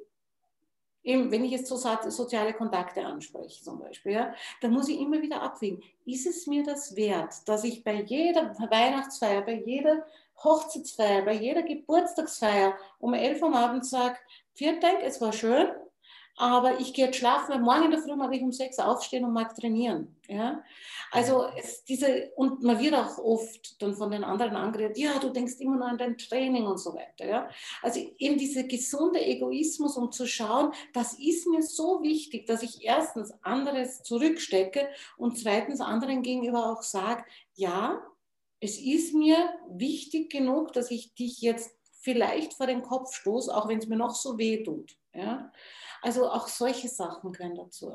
Eben, 1.09 1.31
wenn 1.31 1.43
ich 1.43 1.49
jetzt 1.49 1.65
so 1.65 1.75
soziale 1.75 2.53
Kontakte 2.53 3.03
anspreche 3.03 3.63
zum 3.63 3.79
Beispiel, 3.79 4.11
ja, 4.11 4.35
dann 4.61 4.71
muss 4.71 4.89
ich 4.89 4.99
immer 4.99 5.19
wieder 5.23 5.41
abwägen, 5.41 5.81
ist 6.05 6.27
es 6.27 6.45
mir 6.45 6.63
das 6.63 6.95
wert, 6.95 7.33
dass 7.47 7.63
ich 7.63 7.83
bei 7.83 8.03
jeder 8.03 8.53
Weihnachtsfeier, 8.69 9.41
bei 9.41 9.55
jeder 9.55 10.05
Hochzeitsfeier, 10.43 11.25
bei 11.25 11.33
jeder 11.33 11.63
Geburtstagsfeier 11.63 12.77
um 12.99 13.15
11 13.15 13.41
Uhr 13.41 13.47
am 13.47 13.55
Abend 13.55 13.87
sage, 13.87 14.17
vielen 14.53 14.79
Dank, 14.81 14.99
es 15.01 15.19
war 15.19 15.33
schön, 15.33 15.69
aber 16.39 16.79
ich 16.79 16.93
gehe 16.93 17.07
jetzt 17.07 17.17
schlafen, 17.17 17.49
weil 17.49 17.59
morgen 17.59 17.83
in 17.83 17.91
der 17.91 17.99
Früh 17.99 18.15
mag 18.15 18.33
ich 18.33 18.41
um 18.41 18.53
sechs 18.53 18.79
aufstehen 18.79 19.25
und 19.25 19.33
mag 19.33 19.53
trainieren. 19.55 20.15
Ja? 20.25 20.63
Also 21.11 21.47
es, 21.57 21.83
diese, 21.83 22.31
und 22.37 22.63
man 22.63 22.79
wird 22.79 22.93
auch 22.93 23.17
oft 23.17 23.81
dann 23.81 23.93
von 23.93 24.09
den 24.09 24.23
anderen 24.23 24.55
angeredet, 24.55 24.97
ja, 24.97 25.19
du 25.19 25.31
denkst 25.31 25.55
immer 25.59 25.75
nur 25.75 25.87
an 25.87 25.97
dein 25.97 26.17
Training 26.17 26.65
und 26.65 26.77
so 26.77 26.93
weiter. 26.93 27.27
Ja? 27.27 27.49
Also 27.81 27.99
eben 28.17 28.37
dieser 28.37 28.63
gesunde 28.63 29.19
Egoismus, 29.19 29.97
um 29.97 30.13
zu 30.13 30.25
schauen, 30.25 30.71
das 30.93 31.19
ist 31.19 31.45
mir 31.45 31.61
so 31.61 32.01
wichtig, 32.03 32.47
dass 32.47 32.63
ich 32.63 32.85
erstens 32.85 33.33
anderes 33.41 34.01
zurückstecke 34.03 34.87
und 35.17 35.37
zweitens 35.37 35.81
anderen 35.81 36.21
gegenüber 36.21 36.71
auch 36.71 36.83
sage, 36.83 37.25
ja, 37.55 38.01
es 38.61 38.79
ist 38.79 39.13
mir 39.13 39.37
wichtig 39.69 40.31
genug, 40.31 40.71
dass 40.71 40.89
ich 40.89 41.13
dich 41.15 41.41
jetzt 41.41 41.71
vielleicht 41.99 42.53
vor 42.53 42.67
den 42.67 42.81
Kopf 42.81 43.13
stoße, 43.13 43.53
auch 43.53 43.67
wenn 43.67 43.79
es 43.79 43.87
mir 43.87 43.97
noch 43.97 44.15
so 44.15 44.37
weh 44.37 44.63
tut. 44.63 44.95
Ja? 45.13 45.51
Also 46.01 46.29
auch 46.29 46.47
solche 46.47 46.87
Sachen 46.87 47.31
gehören 47.31 47.55
dazu. 47.55 47.93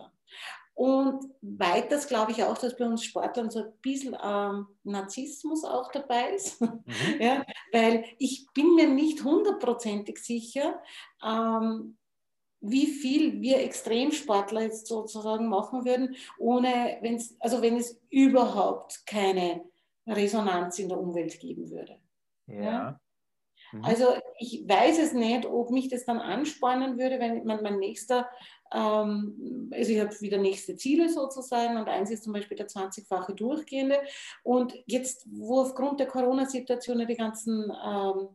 Und 0.75 1.25
weiters 1.41 2.09
glaube 2.09 2.33
ich 2.33 2.43
auch, 2.43 2.59
dass 2.59 2.77
bei 2.77 2.85
uns 2.85 3.05
Sportlern 3.05 3.49
so 3.49 3.61
ein 3.61 3.73
bisschen 3.81 4.17
ähm, 4.21 4.67
Narzissmus 4.83 5.65
auch 5.65 5.91
dabei 5.93 6.31
ist. 6.31 6.61
Mhm. 6.61 6.85
ja, 7.21 7.45
weil 7.73 8.05
ich 8.19 8.47
bin 8.55 8.75
mir 8.75 8.89
nicht 8.89 9.23
hundertprozentig 9.23 10.19
sicher, 10.19 10.83
ähm, 11.25 11.97
wie 12.61 12.87
viel 12.87 13.41
wir 13.41 13.61
Extremsportler 13.61 14.63
jetzt 14.63 14.87
sozusagen 14.87 15.49
machen 15.49 15.85
würden, 15.85 16.17
ohne, 16.39 16.99
wenn's, 17.03 17.37
also 17.39 17.63
wenn 17.63 17.77
es 17.77 18.01
überhaupt 18.11 19.07
keine 19.07 19.65
Resonanz 20.07 20.79
in 20.79 20.89
der 20.89 20.99
Umwelt 20.99 21.39
geben 21.39 21.71
würde. 21.71 22.01
Ja. 22.47 22.63
ja? 22.63 23.01
Mhm. 23.75 23.85
Also 23.85 24.07
ich 24.39 24.65
weiß 24.67 24.99
es 24.99 25.13
nicht, 25.13 25.47
ob 25.47 25.71
mich 25.71 25.89
das 25.89 26.05
dann 26.05 26.21
anspornen 26.21 26.99
würde, 26.99 27.19
wenn 27.19 27.45
man 27.45 27.63
mein 27.63 27.79
nächster, 27.79 28.29
ähm, 28.73 29.71
also 29.73 29.93
ich 29.93 30.01
habe 30.01 30.21
wieder 30.21 30.39
nächste 30.39 30.77
Ziele 30.77 31.09
sozusagen 31.09 31.77
und 31.77 31.89
eins 31.89 32.11
ist 32.11 32.25
zum 32.25 32.33
Beispiel 32.33 32.57
der 32.57 32.69
20-fache 32.69 33.35
durchgehende. 33.35 34.01
Und 34.43 34.75
jetzt, 34.87 35.27
wo 35.31 35.61
aufgrund 35.61 36.01
der 36.01 36.07
Corona-Situation 36.07 37.07
die 37.07 37.17
ganzen 37.17 37.73
ähm, 37.85 38.29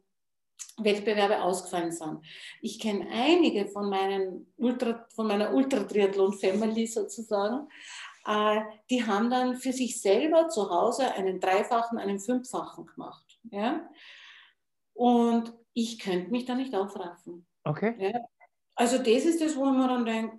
Wettbewerbe 0.78 1.42
ausgefallen 1.42 1.92
sind. 1.92 2.20
Ich 2.62 2.80
kenne 2.80 3.08
einige 3.12 3.68
von, 3.68 3.90
meinen 3.90 4.54
Ultra, 4.58 5.06
von 5.14 5.28
meiner 5.28 5.54
Ultra-Triathlon-Family 5.54 6.88
sozusagen, 6.88 7.68
äh, 8.26 8.62
die 8.90 9.06
haben 9.06 9.30
dann 9.30 9.56
für 9.56 9.74
sich 9.74 10.02
selber 10.02 10.50
zu 10.50 10.70
Hause 10.70 11.14
einen 11.14 11.40
dreifachen, 11.40 11.98
einen 11.98 12.20
fünffachen 12.20 12.86
gemacht. 12.86 13.40
Ja? 13.52 13.90
Und 15.00 15.54
ich 15.74 15.98
könnte 15.98 16.30
mich 16.30 16.44
da 16.44 16.56
nicht 16.56 16.76
aufraffen. 16.76 17.48
Okay. 17.64 17.96
Ja. 17.98 18.20
Also 18.76 18.98
das 18.98 19.24
ist 19.24 19.42
das, 19.42 19.56
wo 19.56 19.64
man 19.64 19.88
dann 19.88 20.06
denkt, 20.06 20.36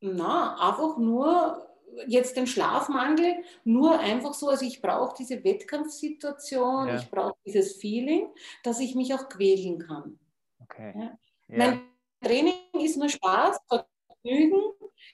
na, 0.00 0.54
einfach 0.54 0.96
nur 0.96 1.68
jetzt 2.06 2.34
den 2.38 2.46
Schlafmangel, 2.46 3.44
nur 3.64 3.98
einfach 3.98 4.32
so, 4.32 4.48
also 4.48 4.64
ich 4.64 4.80
brauche 4.80 5.14
diese 5.18 5.44
Wettkampfsituation, 5.44 6.88
ja. 6.88 6.96
ich 6.96 7.10
brauche 7.10 7.36
dieses 7.44 7.76
Feeling, 7.76 8.28
dass 8.62 8.80
ich 8.80 8.94
mich 8.94 9.12
auch 9.12 9.28
quälen 9.28 9.78
kann. 9.78 10.18
Okay. 10.62 10.94
Ja. 10.96 11.18
Mein 11.48 11.82
Training 12.22 12.54
ist 12.80 12.96
nur 12.96 13.10
Spaß, 13.10 13.58
Vergnügen, 13.68 14.62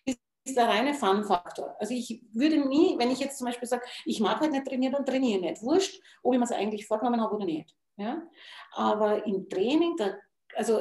ist 0.05 0.21
der 0.57 0.69
reine 0.69 0.95
Fun-Faktor. 0.95 1.75
Also 1.81 1.93
ich 1.93 2.25
würde 2.33 2.69
nie, 2.69 2.97
wenn 2.99 3.11
ich 3.11 3.19
jetzt 3.19 3.39
zum 3.39 3.47
Beispiel 3.47 3.67
sage, 3.67 3.85
ich 4.05 4.21
mag 4.21 4.41
halt 4.41 4.53
nicht 4.53 4.65
trainieren, 4.65 4.93
dann 4.93 5.05
trainiere 5.05 5.41
ich 5.41 5.45
nicht. 5.45 5.63
Wurscht, 5.63 6.01
ob 6.23 6.35
ich 6.35 6.39
mir 6.39 6.45
es 6.45 6.53
eigentlich 6.53 6.87
vorgenommen 6.87 7.21
habe 7.21 7.35
oder 7.35 7.47
nicht. 7.47 7.75
Ja? 8.01 8.27
Aber 8.73 9.27
im 9.27 9.49
Training, 9.49 9.95
da, 9.99 10.17
also 10.55 10.81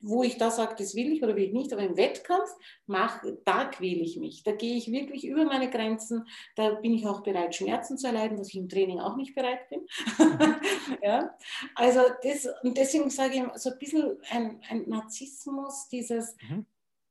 wo 0.00 0.22
ich 0.22 0.36
da 0.36 0.50
sage, 0.50 0.74
das 0.76 0.94
will 0.94 1.12
ich 1.12 1.22
oder 1.22 1.36
will 1.36 1.44
ich 1.44 1.52
nicht, 1.52 1.72
aber 1.72 1.82
im 1.82 1.96
Wettkampf, 1.96 2.50
mach, 2.86 3.22
da 3.44 3.64
quäle 3.66 4.02
ich 4.02 4.18
mich. 4.18 4.42
Da 4.42 4.52
gehe 4.52 4.76
ich 4.76 4.90
wirklich 4.90 5.26
über 5.26 5.44
meine 5.44 5.70
Grenzen. 5.70 6.26
Da 6.56 6.74
bin 6.74 6.92
ich 6.92 7.06
auch 7.06 7.22
bereit, 7.22 7.54
Schmerzen 7.54 7.96
zu 7.96 8.06
erleiden, 8.06 8.38
was 8.38 8.48
ich 8.48 8.56
im 8.56 8.68
Training 8.68 9.00
auch 9.00 9.16
nicht 9.16 9.34
bereit 9.34 9.68
bin. 9.68 9.86
ja? 11.02 11.34
Also 11.74 12.00
das, 12.22 12.46
und 12.62 12.76
deswegen 12.76 13.08
sage 13.10 13.36
ich 13.36 13.60
so 13.60 13.70
ein 13.70 13.78
bisschen 13.78 14.18
ein, 14.30 14.60
ein 14.68 14.88
Narzissmus, 14.88 15.88
dieses, 15.88 16.36
mhm. 16.48 16.66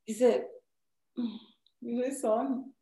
diese, 0.07 0.47
wie 1.15 1.95
soll 1.95 2.05
ich 2.05 2.19
sagen, 2.19 2.75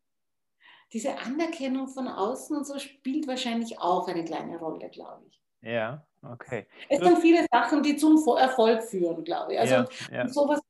diese 0.94 1.18
Anerkennung 1.20 1.88
von 1.88 2.08
außen 2.08 2.56
und 2.56 2.66
so 2.66 2.80
spielt 2.80 3.28
wahrscheinlich 3.28 3.80
auch 3.80 4.08
eine 4.08 4.26
kleine 4.26 4.58
Rolle, 4.58 4.90
glaube 4.90 5.26
ich. 5.28 5.42
Ja, 5.62 6.06
okay. 6.24 6.68
Es 6.90 7.00
sind 7.00 7.20
viele 7.20 7.46
Sachen, 7.52 7.84
die 7.84 7.96
zum 7.96 8.18
Erfolg 8.38 8.84
führen, 8.84 9.24
glaube 9.24 9.54
ich. 9.54 9.60
Also 9.60 9.76
ja, 9.76 9.88
ja. 10.12 10.28
sowas 10.28 10.62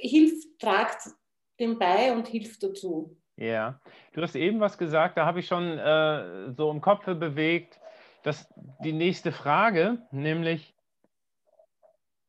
hilft, 0.00 0.58
tragt 0.58 1.10
dem 1.58 1.78
bei 1.78 2.12
und 2.12 2.28
hilft 2.28 2.62
dazu. 2.62 3.16
Ja, 3.36 3.80
du 4.12 4.22
hast 4.22 4.36
eben 4.36 4.60
was 4.60 4.76
gesagt, 4.76 5.16
da 5.16 5.24
habe 5.24 5.40
ich 5.40 5.46
schon 5.46 5.78
äh, 5.78 6.52
so 6.52 6.70
im 6.70 6.80
Kopf 6.80 7.04
bewegt, 7.06 7.80
dass 8.22 8.52
die 8.84 8.92
nächste 8.92 9.32
Frage, 9.32 9.98
nämlich 10.10 10.74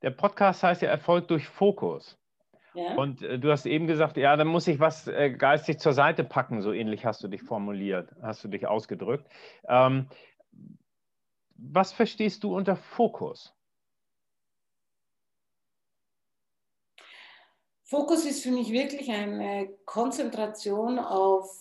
der 0.01 0.11
Podcast 0.11 0.63
heißt 0.63 0.81
ja 0.81 0.89
Erfolg 0.89 1.27
durch 1.27 1.47
Fokus. 1.47 2.17
Ja. 2.73 2.95
Und 2.95 3.21
äh, 3.21 3.37
du 3.37 3.51
hast 3.51 3.65
eben 3.65 3.87
gesagt, 3.87 4.15
ja, 4.17 4.35
dann 4.37 4.47
muss 4.47 4.67
ich 4.67 4.79
was 4.79 5.07
äh, 5.07 5.31
geistig 5.31 5.79
zur 5.79 5.93
Seite 5.93 6.23
packen, 6.23 6.61
so 6.61 6.71
ähnlich 6.71 7.05
hast 7.05 7.21
du 7.23 7.27
dich 7.27 7.41
formuliert, 7.41 8.09
hast 8.21 8.43
du 8.43 8.47
dich 8.47 8.65
ausgedrückt. 8.65 9.27
Ähm, 9.67 10.07
was 11.61 11.91
verstehst 11.91 12.43
du 12.43 12.55
unter 12.55 12.75
Fokus? 12.75 13.53
Fokus 17.83 18.25
ist 18.25 18.41
für 18.41 18.51
mich 18.51 18.71
wirklich 18.71 19.11
eine 19.11 19.69
Konzentration 19.85 20.97
auf, 20.97 21.53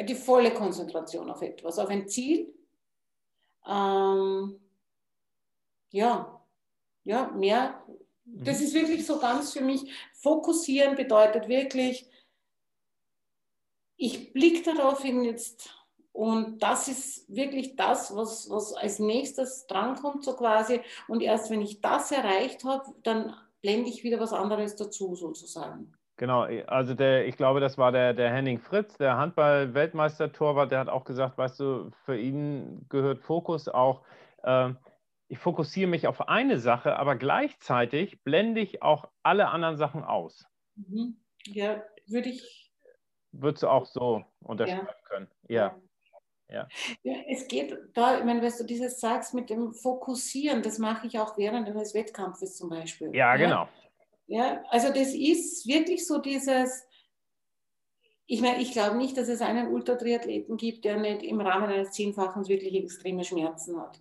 die 0.00 0.14
volle 0.14 0.52
Konzentration 0.52 1.30
auf 1.30 1.42
etwas, 1.42 1.78
auf 1.78 1.88
ein 1.88 2.08
Ziel. 2.08 2.52
Ähm, 3.64 4.60
ja, 5.90 6.44
ja, 7.04 7.28
mehr. 7.28 7.86
Das 8.24 8.58
mhm. 8.58 8.64
ist 8.64 8.74
wirklich 8.74 9.06
so 9.06 9.20
ganz 9.20 9.52
für 9.52 9.60
mich. 9.60 9.90
Fokussieren 10.12 10.96
bedeutet 10.96 11.48
wirklich, 11.48 12.10
ich 13.96 14.32
blicke 14.32 14.74
darauf 14.74 15.02
hin 15.02 15.22
jetzt 15.22 15.70
und 16.16 16.62
das 16.62 16.88
ist 16.88 17.28
wirklich 17.28 17.76
das, 17.76 18.16
was, 18.16 18.48
was 18.48 18.72
als 18.72 18.98
nächstes 18.98 19.66
drankommt, 19.66 20.24
so 20.24 20.34
quasi. 20.34 20.80
Und 21.08 21.20
erst 21.20 21.50
wenn 21.50 21.60
ich 21.60 21.82
das 21.82 22.10
erreicht 22.10 22.64
habe, 22.64 22.84
dann 23.02 23.36
blende 23.60 23.90
ich 23.90 24.02
wieder 24.02 24.18
was 24.18 24.32
anderes 24.32 24.76
dazu, 24.76 25.14
sozusagen. 25.14 25.92
Genau, 26.16 26.44
also 26.68 26.94
der, 26.94 27.26
ich 27.26 27.36
glaube, 27.36 27.60
das 27.60 27.76
war 27.76 27.92
der, 27.92 28.14
der 28.14 28.32
Henning 28.32 28.58
Fritz, 28.60 28.96
der 28.96 29.18
Handball-Weltmeister-Torwart, 29.18 30.72
der 30.72 30.78
hat 30.78 30.88
auch 30.88 31.04
gesagt, 31.04 31.36
weißt 31.36 31.60
du, 31.60 31.90
für 32.06 32.16
ihn 32.16 32.86
gehört 32.88 33.20
Fokus 33.20 33.68
auch, 33.68 34.00
äh, 34.42 34.70
ich 35.28 35.38
fokussiere 35.38 35.90
mich 35.90 36.06
auf 36.06 36.30
eine 36.30 36.58
Sache, 36.58 36.96
aber 36.96 37.16
gleichzeitig 37.16 38.22
blende 38.24 38.62
ich 38.62 38.82
auch 38.82 39.10
alle 39.22 39.48
anderen 39.48 39.76
Sachen 39.76 40.02
aus. 40.02 40.46
Mhm. 40.76 41.20
Ja, 41.44 41.82
würde 42.06 42.30
ich. 42.30 42.72
Würdest 43.32 43.64
du 43.64 43.68
auch 43.68 43.84
so 43.84 44.24
unterschreiben 44.40 44.86
ja. 44.86 45.08
können? 45.10 45.28
Ja. 45.48 45.76
Ja. 46.48 46.68
ja. 47.02 47.14
es 47.28 47.48
geht 47.48 47.76
da, 47.94 48.18
ich 48.18 48.24
meine, 48.24 48.40
weißt 48.40 48.60
du 48.60 48.64
dieses 48.64 49.00
sagst 49.00 49.34
mit 49.34 49.50
dem 49.50 49.72
Fokussieren, 49.72 50.62
das 50.62 50.78
mache 50.78 51.06
ich 51.06 51.18
auch 51.18 51.36
während 51.36 51.68
eines 51.68 51.94
Wettkampfes 51.94 52.56
zum 52.56 52.70
Beispiel. 52.70 53.08
Ja, 53.08 53.34
ja, 53.34 53.36
genau. 53.36 53.68
Ja, 54.28 54.62
also 54.70 54.88
das 54.88 55.14
ist 55.14 55.66
wirklich 55.66 56.06
so 56.06 56.18
dieses, 56.18 56.86
ich 58.26 58.40
meine, 58.40 58.60
ich 58.60 58.72
glaube 58.72 58.96
nicht, 58.96 59.16
dass 59.16 59.28
es 59.28 59.40
einen 59.40 59.68
Ultratriathleten 59.68 60.56
gibt, 60.56 60.84
der 60.84 60.98
nicht 60.98 61.22
im 61.22 61.40
Rahmen 61.40 61.70
eines 61.70 61.92
Zehnfachens 61.92 62.48
wirklich 62.48 62.74
extreme 62.74 63.24
Schmerzen 63.24 63.80
hat. 63.80 64.00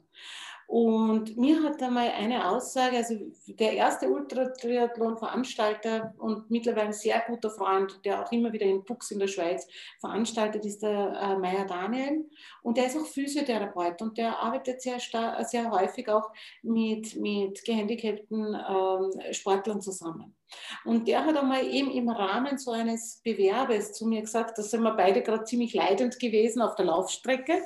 Und 0.67 1.37
mir 1.37 1.61
hat 1.63 1.81
einmal 1.81 2.09
eine 2.09 2.49
Aussage, 2.49 2.97
also 2.97 3.15
der 3.47 3.73
erste 3.73 4.09
Ultratriathlon-Veranstalter 4.09 6.13
und 6.17 6.49
mittlerweile 6.49 6.87
ein 6.87 6.93
sehr 6.93 7.23
guter 7.27 7.51
Freund, 7.51 8.03
der 8.03 8.23
auch 8.23 8.31
immer 8.31 8.51
wieder 8.51 8.65
in 8.65 8.83
Bux 8.83 9.11
in 9.11 9.19
der 9.19 9.27
Schweiz 9.27 9.67
veranstaltet, 9.99 10.65
ist 10.65 10.81
der 10.81 11.13
äh, 11.21 11.37
Meier 11.37 11.65
Daniel. 11.65 12.25
Und 12.63 12.77
der 12.77 12.87
ist 12.87 12.97
auch 12.97 13.05
Physiotherapeut 13.05 14.01
und 14.01 14.17
der 14.17 14.39
arbeitet 14.39 14.81
sehr, 14.81 14.97
sehr 14.99 15.71
häufig 15.71 16.09
auch 16.09 16.31
mit, 16.63 17.15
mit 17.15 17.63
gehandicapten 17.63 18.55
ähm, 18.55 19.33
Sportlern 19.33 19.81
zusammen. 19.81 20.35
Und 20.83 21.07
der 21.07 21.25
hat 21.25 21.37
einmal 21.37 21.65
eben 21.67 21.91
im 21.91 22.09
Rahmen 22.09 22.57
so 22.57 22.71
eines 22.71 23.21
Bewerbes 23.23 23.93
zu 23.93 24.07
mir 24.07 24.21
gesagt, 24.21 24.57
da 24.57 24.63
sind 24.63 24.81
wir 24.81 24.95
beide 24.95 25.21
gerade 25.21 25.43
ziemlich 25.43 25.73
leidend 25.73 26.19
gewesen 26.19 26.61
auf 26.61 26.75
der 26.75 26.85
Laufstrecke. 26.85 27.61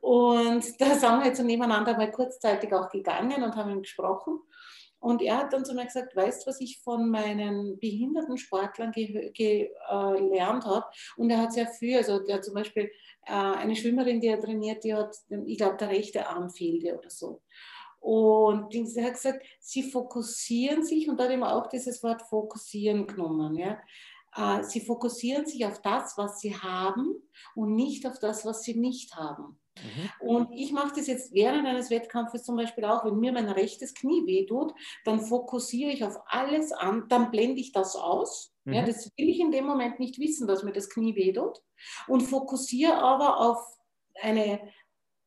Und 0.00 0.64
da 0.80 0.94
sind 0.94 1.20
wir 1.20 1.26
jetzt 1.26 1.42
nebeneinander 1.42 1.96
mal 1.96 2.10
kurzzeitig 2.10 2.72
auch 2.72 2.90
gegangen 2.90 3.42
und 3.42 3.56
haben 3.56 3.82
gesprochen. 3.82 4.40
Und 5.00 5.22
er 5.22 5.38
hat 5.38 5.52
dann 5.54 5.64
zu 5.64 5.74
mir 5.74 5.86
gesagt, 5.86 6.14
weißt 6.14 6.44
du, 6.44 6.50
was 6.50 6.60
ich 6.60 6.82
von 6.82 7.10
meinen 7.10 7.78
behinderten 7.78 8.36
Sportlern 8.36 8.92
gelernt 8.92 9.34
ge 9.34 9.70
äh, 9.88 10.40
habe? 10.40 10.84
Und 11.16 11.30
er 11.30 11.38
hat 11.38 11.54
sehr 11.54 11.66
viel, 11.68 11.96
also 11.96 12.18
der 12.18 12.42
zum 12.42 12.52
Beispiel 12.52 12.90
äh, 13.26 13.32
eine 13.32 13.76
Schwimmerin, 13.76 14.20
die 14.20 14.28
er 14.28 14.40
trainiert, 14.40 14.84
die 14.84 14.94
hat, 14.94 15.16
ich 15.46 15.56
glaube, 15.56 15.78
der 15.78 15.88
rechte 15.88 16.28
Arm 16.28 16.50
fehlte 16.50 16.98
oder 16.98 17.08
so. 17.08 17.40
Und 17.98 18.74
er 18.74 19.04
hat 19.04 19.14
gesagt, 19.14 19.44
sie 19.58 19.90
fokussieren 19.90 20.84
sich, 20.84 21.08
und 21.08 21.18
da 21.18 21.24
hat 21.24 21.30
immer 21.30 21.54
auch 21.54 21.66
dieses 21.66 22.02
Wort 22.02 22.22
fokussieren 22.22 23.06
genommen. 23.06 23.56
Ja? 23.56 23.78
Äh, 24.36 24.64
sie 24.64 24.80
fokussieren 24.80 25.46
sich 25.46 25.64
auf 25.66 25.80
das, 25.82 26.16
was 26.18 26.40
sie 26.40 26.56
haben 26.56 27.14
und 27.54 27.74
nicht 27.74 28.06
auf 28.06 28.18
das, 28.18 28.44
was 28.44 28.62
sie 28.62 28.74
nicht 28.74 29.14
haben. 29.16 29.59
Mhm. 29.76 30.28
Und 30.28 30.52
ich 30.52 30.72
mache 30.72 30.92
das 30.96 31.06
jetzt 31.06 31.32
während 31.32 31.66
eines 31.66 31.90
Wettkampfes 31.90 32.44
zum 32.44 32.56
Beispiel 32.56 32.84
auch, 32.84 33.04
wenn 33.04 33.18
mir 33.18 33.32
mein 33.32 33.48
rechtes 33.48 33.94
Knie 33.94 34.26
wehtut, 34.26 34.72
dann 35.04 35.20
fokussiere 35.20 35.90
ich 35.90 36.04
auf 36.04 36.18
alles 36.26 36.72
an, 36.72 37.06
dann 37.08 37.30
blende 37.30 37.60
ich 37.60 37.72
das 37.72 37.96
aus. 37.96 38.52
Mhm. 38.64 38.72
Ja, 38.74 38.84
das 38.84 39.10
will 39.16 39.28
ich 39.28 39.40
in 39.40 39.52
dem 39.52 39.66
Moment 39.66 40.00
nicht 40.00 40.18
wissen, 40.18 40.46
dass 40.46 40.62
mir 40.62 40.72
das 40.72 40.90
Knie 40.90 41.14
wehtut. 41.14 41.60
Und 42.06 42.22
fokussiere 42.22 42.94
aber 42.94 43.38
auf 43.38 43.78
eine, 44.20 44.60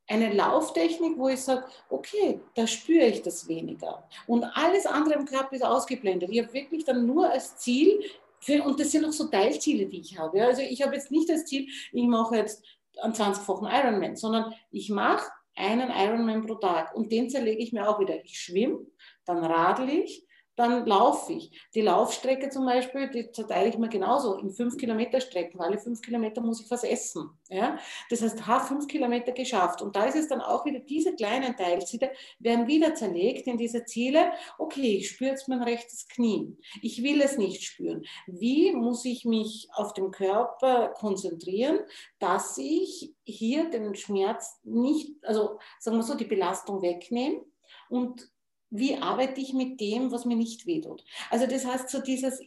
eine 0.08 0.34
Lauftechnik, 0.34 1.18
wo 1.18 1.30
ich 1.30 1.42
sage, 1.42 1.66
okay, 1.90 2.40
da 2.56 2.68
spüre 2.68 3.08
ich 3.08 3.22
das 3.22 3.48
weniger. 3.48 4.08
Und 4.28 4.44
alles 4.44 4.86
andere 4.86 5.16
im 5.16 5.26
Körper 5.26 5.56
ist 5.56 5.66
ausgeblendet. 5.66 6.30
Ich 6.32 6.42
habe 6.42 6.54
wirklich 6.54 6.84
dann 6.84 7.06
nur 7.06 7.30
als 7.30 7.58
Ziel, 7.58 8.04
für, 8.40 8.62
und 8.64 8.78
das 8.78 8.92
sind 8.92 9.06
auch 9.06 9.14
so 9.14 9.28
Teilziele, 9.28 9.86
die 9.86 10.02
ich 10.02 10.18
habe. 10.18 10.38
Ja. 10.38 10.48
Also 10.48 10.62
ich 10.62 10.82
habe 10.82 10.96
jetzt 10.96 11.12
nicht 11.12 11.30
als 11.30 11.46
Ziel, 11.46 11.68
ich 11.94 12.04
mache 12.04 12.36
jetzt 12.36 12.62
einen 13.02 13.14
20-fachen 13.14 13.68
Ironman, 13.68 14.16
sondern 14.16 14.54
ich 14.72 14.90
mache 14.90 15.30
einen 15.56 15.92
Ironman 15.92 16.46
pro 16.46 16.56
Tag 16.56 16.96
und 16.96 17.12
den 17.12 17.30
zerlege 17.30 17.62
ich 17.62 17.74
mir 17.74 17.88
auch 17.88 18.00
wieder. 18.00 18.24
Ich 18.24 18.40
schwimme, 18.40 18.80
dann 19.26 19.44
radel 19.44 19.90
ich, 19.90 20.23
dann 20.56 20.86
laufe 20.86 21.34
ich. 21.34 21.52
Die 21.74 21.82
Laufstrecke 21.82 22.50
zum 22.50 22.66
Beispiel, 22.66 23.10
die 23.10 23.32
zerteile 23.32 23.70
ich 23.70 23.78
mir 23.78 23.90
genauso 23.90 24.36
in 24.36 24.52
fünf 24.52 24.78
Kilometer 24.78 25.20
Strecken. 25.20 25.60
Alle 25.62 25.80
fünf 25.80 26.02
Kilometer 26.02 26.42
muss 26.42 26.62
ich 26.62 26.70
was 26.70 26.84
essen. 26.84 27.30
Ja? 27.50 27.78
Das 28.10 28.22
heißt, 28.22 28.46
habe 28.46 28.66
fünf 28.66 28.88
Kilometer 28.88 29.32
geschafft. 29.32 29.82
Und 29.82 29.96
da 29.96 30.06
ist 30.06 30.16
es 30.16 30.28
dann 30.28 30.42
auch 30.42 30.66
wieder, 30.66 30.80
diese 30.80 31.16
kleinen 31.16 31.56
Teilziele 31.56 32.12
werden 32.40 32.68
wieder 32.68 32.94
zerlegt 32.94 33.48
in 33.48 33.58
diese 33.58 33.86
Ziele. 33.86 34.32
Okay, 34.58 34.98
ich 34.98 35.10
spüre 35.10 35.32
jetzt 35.32 35.48
mein 35.48 35.64
rechtes 35.64 36.08
Knie. 36.08 36.56
Ich 36.82 37.02
will 37.02 37.22
es 37.22 37.38
nicht 37.38 37.64
spüren. 37.64 38.04
Wie 38.28 38.74
muss 38.74 39.06
ich 39.06 39.26
mich 39.26 39.68
auf 39.74 39.94
den 39.94 40.12
Körper 40.12 40.90
konzentrieren, 40.90 41.80
dass 42.20 42.58
ich 42.58 43.14
hier 43.24 43.70
den 43.70 43.96
Schmerz 43.96 44.60
nicht, 44.64 45.14
also 45.24 45.60
sagen 45.80 45.98
wir 45.98 46.04
so, 46.04 46.16
die 46.16 46.26
Belastung 46.26 46.82
wegnehme 46.82 47.42
und 47.90 48.33
wie 48.74 48.98
arbeite 48.98 49.40
ich 49.40 49.54
mit 49.54 49.80
dem, 49.80 50.12
was 50.12 50.26
mir 50.26 50.36
nicht 50.36 50.66
wehtut. 50.66 51.04
Also 51.30 51.46
das 51.46 51.66
heißt, 51.66 51.90
so 51.90 52.02
dieses, 52.02 52.42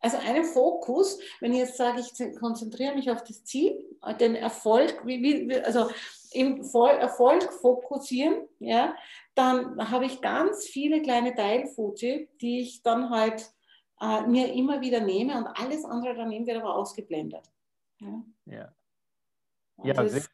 also 0.00 0.16
einen 0.18 0.44
Fokus, 0.44 1.18
wenn 1.40 1.52
ich 1.52 1.60
jetzt 1.60 1.76
sage, 1.76 2.00
ich 2.00 2.38
konzentriere 2.38 2.94
mich 2.94 3.10
auf 3.10 3.22
das 3.22 3.44
Ziel, 3.44 3.78
den 4.20 4.34
Erfolg, 4.34 5.00
wie, 5.06 5.22
wie, 5.22 5.54
also 5.60 5.88
im 6.32 6.58
Erfolg 6.58 7.52
fokussieren, 7.52 8.48
ja, 8.58 8.96
dann 9.36 9.90
habe 9.90 10.06
ich 10.06 10.20
ganz 10.20 10.66
viele 10.66 11.00
kleine 11.00 11.32
Teilfotos, 11.34 12.26
die 12.40 12.60
ich 12.60 12.82
dann 12.82 13.10
halt 13.10 13.48
äh, 14.00 14.26
mir 14.26 14.52
immer 14.52 14.80
wieder 14.80 15.00
nehme 15.00 15.38
und 15.38 15.46
alles 15.46 15.84
andere 15.84 16.16
daneben 16.16 16.46
wird 16.46 16.60
aber 16.60 16.74
ausgeblendet. 16.74 17.52
Ja. 18.00 18.24
ja. 18.46 18.74
ja 19.84 19.94
das, 19.94 20.28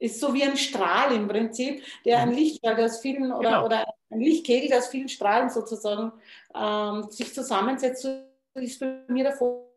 ist 0.00 0.18
so 0.18 0.34
wie 0.34 0.42
ein 0.42 0.56
Strahl 0.56 1.14
im 1.14 1.28
Prinzip, 1.28 1.84
der 2.04 2.20
ein 2.20 2.32
Lichtstrahl, 2.32 2.74
der 2.74 2.86
aus 2.86 3.00
vielen 3.00 3.30
oder, 3.30 3.50
genau. 3.50 3.66
oder 3.66 3.94
ein 4.08 4.20
Lichtkegel, 4.20 4.76
aus 4.76 4.88
vielen 4.88 5.08
Strahlen 5.08 5.50
sozusagen 5.50 6.12
ähm, 6.54 7.08
sich 7.10 7.32
zusammensetzt, 7.32 8.02
so 8.02 8.18
ist 8.54 8.80
bei 8.80 9.04
mir 9.08 9.24
der 9.24 9.36
Fokus, 9.36 9.68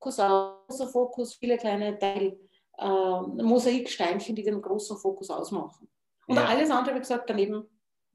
großer 0.00 0.88
Fokus, 0.90 1.34
viele 1.34 1.58
kleine 1.58 1.98
Teil, 1.98 2.38
äh, 2.78 3.20
Mosaiksteinchen, 3.42 4.34
die 4.36 4.44
den 4.44 4.62
großen 4.62 4.96
Fokus 4.96 5.28
ausmachen. 5.28 5.88
Und 6.26 6.36
ja. 6.36 6.44
alles 6.46 6.70
andere, 6.70 6.94
wie 6.94 7.00
gesagt, 7.00 7.28
daneben 7.28 7.64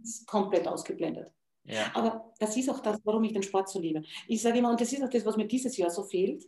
ist 0.02 0.26
komplett 0.26 0.68
ausgeblendet. 0.68 1.30
Ja. 1.66 1.92
Aber 1.94 2.34
das 2.40 2.56
ist 2.58 2.70
auch 2.70 2.80
das, 2.80 3.00
warum 3.04 3.24
ich 3.24 3.34
den 3.34 3.44
Sport 3.44 3.70
so 3.70 3.80
liebe. 3.80 4.04
Ich 4.28 4.42
sage 4.42 4.60
immer, 4.60 4.70
und 4.70 4.82
das 4.82 4.92
ist 4.92 5.04
auch 5.04 5.10
das, 5.10 5.26
was 5.26 5.38
mir 5.38 5.48
dieses 5.48 5.78
Jahr 5.78 5.90
so 5.90 6.04
fehlt, 6.04 6.44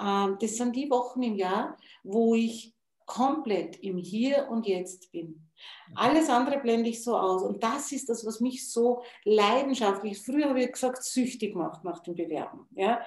ähm, 0.00 0.36
das 0.40 0.56
sind 0.56 0.74
die 0.74 0.90
Wochen 0.90 1.22
im 1.22 1.36
Jahr, 1.36 1.76
wo 2.02 2.34
ich 2.34 2.74
komplett 3.08 3.76
im 3.82 3.96
Hier 3.96 4.48
und 4.50 4.66
Jetzt 4.66 5.10
bin. 5.10 5.28
Mhm. 5.28 5.96
Alles 5.96 6.28
andere 6.28 6.60
blende 6.60 6.90
ich 6.90 7.02
so 7.02 7.16
aus. 7.16 7.42
Und 7.42 7.62
das 7.64 7.90
ist 7.90 8.08
das, 8.08 8.24
was 8.24 8.38
mich 8.38 8.70
so 8.70 9.02
leidenschaftlich, 9.24 10.20
früher 10.20 10.50
habe 10.50 10.62
ich 10.62 10.70
gesagt, 10.70 11.02
süchtig 11.02 11.56
macht 11.56 11.82
nach 11.84 12.00
dem 12.02 12.14
Bewerben. 12.14 12.68
Ja? 12.76 13.00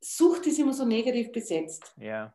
Sucht 0.00 0.46
ist 0.46 0.58
immer 0.58 0.72
so 0.72 0.86
negativ 0.86 1.32
besetzt. 1.32 1.94
Ja. 2.00 2.32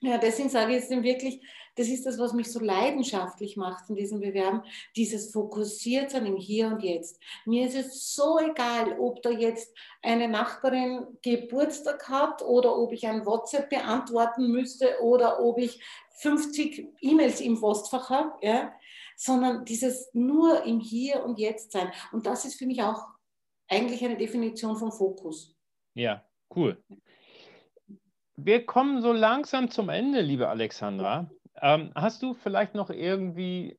Ja, 0.00 0.16
deswegen 0.16 0.48
sage 0.48 0.76
ich 0.76 0.82
jetzt 0.82 1.02
wirklich, 1.02 1.42
das 1.74 1.88
ist 1.88 2.06
das, 2.06 2.18
was 2.18 2.32
mich 2.32 2.52
so 2.52 2.60
leidenschaftlich 2.60 3.56
macht 3.56 3.88
in 3.88 3.96
diesem 3.96 4.20
Bewerben, 4.20 4.62
dieses 4.94 5.32
fokussiert 5.32 6.10
sein 6.10 6.26
im 6.26 6.36
Hier 6.36 6.68
und 6.68 6.84
Jetzt. 6.84 7.20
Mir 7.46 7.66
ist 7.66 7.76
es 7.76 8.14
so 8.14 8.38
egal, 8.38 8.98
ob 9.00 9.22
da 9.22 9.30
jetzt 9.30 9.76
eine 10.02 10.28
Nachbarin 10.28 11.06
Geburtstag 11.22 12.08
hat 12.08 12.42
oder 12.42 12.76
ob 12.76 12.92
ich 12.92 13.06
ein 13.08 13.26
WhatsApp 13.26 13.70
beantworten 13.70 14.52
müsste 14.52 15.00
oder 15.02 15.40
ob 15.40 15.58
ich 15.58 15.82
50 16.20 16.94
E-Mails 17.00 17.40
im 17.40 17.60
Postfach 17.60 18.10
habe. 18.10 18.32
Ja. 18.42 18.72
sondern 19.16 19.64
dieses 19.64 20.10
nur 20.14 20.64
im 20.64 20.80
Hier 20.80 21.24
und 21.24 21.38
Jetzt 21.38 21.72
sein. 21.72 21.90
Und 22.12 22.26
das 22.26 22.44
ist 22.44 22.56
für 22.56 22.66
mich 22.66 22.82
auch 22.82 23.08
eigentlich 23.68 24.04
eine 24.04 24.16
Definition 24.16 24.76
von 24.76 24.92
Fokus. 24.92 25.56
Ja, 25.94 26.24
cool. 26.54 26.82
Wir 28.36 28.64
kommen 28.64 29.02
so 29.02 29.12
langsam 29.12 29.70
zum 29.70 29.88
Ende, 29.88 30.20
liebe 30.20 30.48
Alexandra. 30.48 31.28
Ähm, 31.60 31.90
hast 31.94 32.22
du 32.22 32.34
vielleicht 32.34 32.74
noch 32.74 32.90
irgendwie 32.90 33.76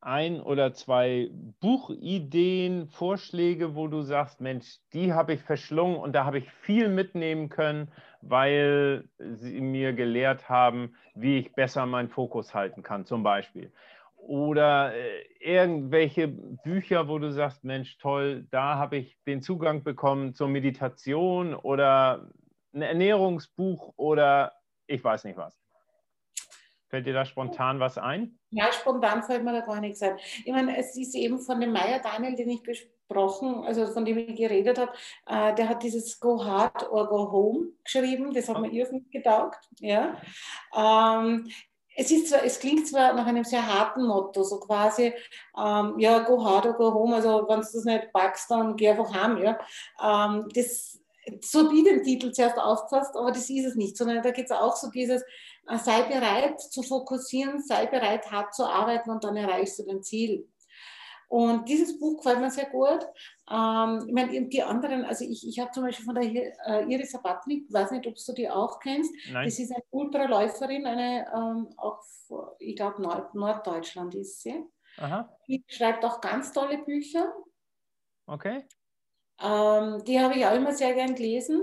ein 0.00 0.40
oder 0.40 0.74
zwei 0.74 1.30
Buchideen, 1.60 2.86
Vorschläge, 2.86 3.74
wo 3.74 3.88
du 3.88 4.02
sagst, 4.02 4.40
Mensch, 4.40 4.78
die 4.92 5.12
habe 5.12 5.32
ich 5.32 5.42
verschlungen 5.42 5.96
und 5.96 6.12
da 6.12 6.24
habe 6.24 6.38
ich 6.38 6.52
viel 6.52 6.88
mitnehmen 6.88 7.48
können, 7.48 7.90
weil 8.28 9.08
sie 9.18 9.60
mir 9.60 9.92
gelehrt 9.92 10.48
haben, 10.48 10.94
wie 11.14 11.38
ich 11.38 11.54
besser 11.54 11.86
meinen 11.86 12.08
Fokus 12.08 12.54
halten 12.54 12.82
kann, 12.82 13.04
zum 13.04 13.22
Beispiel. 13.22 13.72
Oder 14.16 14.94
äh, 14.94 15.22
irgendwelche 15.40 16.28
Bücher, 16.28 17.08
wo 17.08 17.18
du 17.18 17.30
sagst, 17.30 17.64
Mensch, 17.64 17.98
toll, 17.98 18.46
da 18.50 18.76
habe 18.76 18.96
ich 18.96 19.16
den 19.26 19.42
Zugang 19.42 19.84
bekommen 19.84 20.34
zur 20.34 20.48
Meditation 20.48 21.54
oder 21.54 22.28
ein 22.74 22.82
Ernährungsbuch 22.82 23.94
oder 23.96 24.52
ich 24.86 25.02
weiß 25.02 25.24
nicht 25.24 25.36
was. 25.36 25.58
Fällt 26.88 27.06
dir 27.06 27.14
da 27.14 27.24
spontan 27.24 27.80
was 27.80 27.98
ein? 27.98 28.38
Ja, 28.50 28.70
spontan 28.72 29.22
fällt 29.22 29.44
mir 29.44 29.52
da 29.52 29.60
gar 29.60 29.80
nichts 29.80 30.02
ein. 30.02 30.16
Ich 30.44 30.52
meine, 30.52 30.76
es 30.76 30.96
ist 30.96 31.14
eben 31.14 31.40
von 31.40 31.60
dem 31.60 31.72
Meier 31.72 32.00
Daniel, 32.00 32.36
den 32.36 32.50
ich 32.50 32.62
besprochen, 33.08 33.64
also 33.64 33.86
von 33.86 34.04
dem 34.04 34.18
ich 34.18 34.36
geredet 34.36 34.78
habe, 34.78 34.92
äh, 35.26 35.54
der 35.54 35.68
hat 35.68 35.82
dieses 35.82 36.18
Go 36.20 36.44
Hard 36.44 36.90
or 36.90 37.08
Go 37.08 37.30
Home 37.30 37.68
geschrieben, 37.84 38.32
das 38.32 38.48
hat 38.48 38.60
mir 38.60 38.70
irrsinnig 38.70 39.10
getaugt. 39.10 39.68
Ja. 39.80 40.16
Ähm, 40.76 41.48
es, 41.96 42.10
ist 42.10 42.28
zwar, 42.28 42.44
es 42.44 42.58
klingt 42.58 42.86
zwar 42.86 43.14
nach 43.14 43.26
einem 43.26 43.44
sehr 43.44 43.66
harten 43.66 44.06
Motto, 44.06 44.42
so 44.42 44.60
quasi, 44.60 45.12
ähm, 45.58 45.94
ja, 45.98 46.18
go 46.20 46.44
hard 46.44 46.66
or 46.66 46.74
go 46.74 46.92
home, 46.92 47.16
also 47.16 47.46
wenn 47.48 47.60
du 47.60 47.66
das 47.72 47.84
nicht 47.84 48.12
packst, 48.12 48.50
dann 48.50 48.76
geh 48.76 48.90
einfach 48.90 49.12
heim. 49.14 49.38
Ja. 49.38 49.58
Ähm, 50.02 50.48
das, 50.54 50.98
so 51.42 51.72
ich 51.72 51.84
den 51.84 52.02
Titel 52.02 52.30
zuerst 52.30 52.58
aufgefasst, 52.58 53.16
aber 53.16 53.32
das 53.32 53.50
ist 53.50 53.66
es 53.66 53.74
nicht, 53.74 53.96
sondern 53.96 54.22
da 54.22 54.30
geht 54.30 54.44
es 54.44 54.52
auch 54.52 54.76
so 54.76 54.90
dieses, 54.90 55.22
äh, 55.68 55.78
sei 55.78 56.02
bereit 56.02 56.60
zu 56.60 56.82
fokussieren, 56.82 57.62
sei 57.62 57.86
bereit 57.86 58.30
hart 58.30 58.54
zu 58.54 58.64
arbeiten 58.64 59.10
und 59.10 59.24
dann 59.24 59.36
erreichst 59.36 59.78
du 59.78 59.84
dein 59.84 60.02
Ziel. 60.02 60.46
Und 61.28 61.68
dieses 61.68 61.98
Buch 61.98 62.18
gefällt 62.18 62.40
mir 62.40 62.50
sehr 62.50 62.70
gut. 62.70 63.04
Ähm, 63.50 64.04
ich 64.06 64.12
meine, 64.12 64.48
die 64.48 64.62
anderen, 64.62 65.04
also 65.04 65.24
ich, 65.24 65.46
ich 65.46 65.58
habe 65.58 65.72
zum 65.72 65.84
Beispiel 65.84 66.04
von 66.04 66.14
der 66.14 66.24
äh, 66.24 66.92
Iris 66.92 67.12
Sabatnik, 67.12 67.72
weiß 67.72 67.90
nicht, 67.90 68.06
ob 68.06 68.14
du 68.14 68.32
die 68.32 68.48
auch 68.48 68.78
kennst. 68.78 69.12
Nein. 69.32 69.44
Das 69.44 69.58
ist 69.58 69.72
eine 69.72 69.82
Ultraläuferin, 69.90 70.86
eine 70.86 71.26
ähm, 71.34 71.68
auch, 71.76 72.00
ich 72.58 72.76
glaube, 72.76 73.02
Nord 73.02 73.34
Norddeutschland 73.34 74.14
ist 74.14 74.42
sie. 74.42 74.64
Aha. 74.98 75.36
Die 75.48 75.64
schreibt 75.68 76.04
auch 76.04 76.20
ganz 76.20 76.52
tolle 76.52 76.78
Bücher. 76.78 77.32
Okay. 78.26 78.64
Ähm, 79.40 80.02
die 80.04 80.20
habe 80.20 80.34
ich 80.34 80.46
auch 80.46 80.54
immer 80.54 80.72
sehr 80.72 80.94
gern 80.94 81.14
gelesen. 81.14 81.62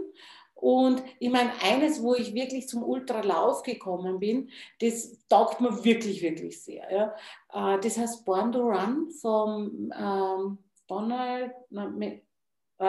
Und 0.63 1.03
ich 1.19 1.29
meine, 1.29 1.51
eines, 1.61 2.01
wo 2.01 2.15
ich 2.15 2.33
wirklich 2.33 2.69
zum 2.69 2.83
Ultralauf 2.83 3.63
gekommen 3.63 4.21
bin, 4.21 4.49
das 4.79 5.17
taugt 5.27 5.59
mir 5.59 5.83
wirklich, 5.83 6.21
wirklich 6.21 6.63
sehr. 6.63 6.89
Ja. 6.89 7.75
Äh, 7.75 7.81
das 7.81 7.97
heißt 7.97 8.23
Born 8.23 8.53
to 8.53 8.59
Run 8.61 9.11
vom 9.11 9.91
ähm, 9.93 10.57
Donald, 10.87 11.51
na, 11.69 11.93
äh, 11.99 12.21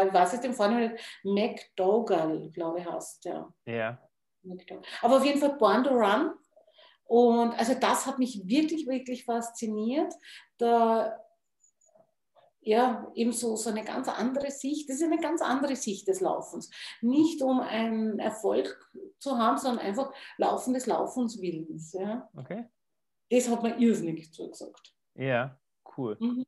ich 0.06 0.14
weiß 0.14 0.34
es 0.34 0.40
dem 0.40 0.54
vorne 0.54 0.94
McDougall, 1.24 2.48
glaube 2.52 2.78
ich, 2.78 2.86
heißt 2.86 3.24
der. 3.24 3.52
Ja. 3.66 4.00
Aber 5.02 5.16
auf 5.16 5.24
jeden 5.24 5.40
Fall 5.40 5.56
Born 5.56 5.82
to 5.82 5.90
Run. 5.94 6.30
Und 7.06 7.58
also 7.58 7.74
das 7.74 8.06
hat 8.06 8.20
mich 8.20 8.40
wirklich, 8.46 8.86
wirklich 8.86 9.24
fasziniert. 9.24 10.14
Da 10.58 11.18
ja, 12.64 13.06
eben 13.14 13.32
so, 13.32 13.56
so 13.56 13.70
eine 13.70 13.84
ganz 13.84 14.08
andere 14.08 14.50
Sicht. 14.50 14.88
Das 14.88 14.96
ist 14.96 15.04
eine 15.04 15.20
ganz 15.20 15.42
andere 15.42 15.76
Sicht 15.76 16.08
des 16.08 16.20
Laufens. 16.20 16.70
Nicht 17.02 17.42
um 17.42 17.60
einen 17.60 18.18
Erfolg 18.18 18.90
zu 19.18 19.38
haben, 19.38 19.58
sondern 19.58 19.84
einfach 19.84 20.12
Laufen 20.38 20.74
des 20.74 20.86
Laufens 20.86 21.40
Willens. 21.40 21.92
Ja. 21.92 22.28
Okay. 22.36 22.64
Das 23.30 23.48
hat 23.50 23.62
mir 23.62 23.78
irrsinnig 23.78 24.32
zugesagt. 24.32 24.94
Ja, 25.14 25.58
cool. 25.96 26.16
Mhm. 26.18 26.44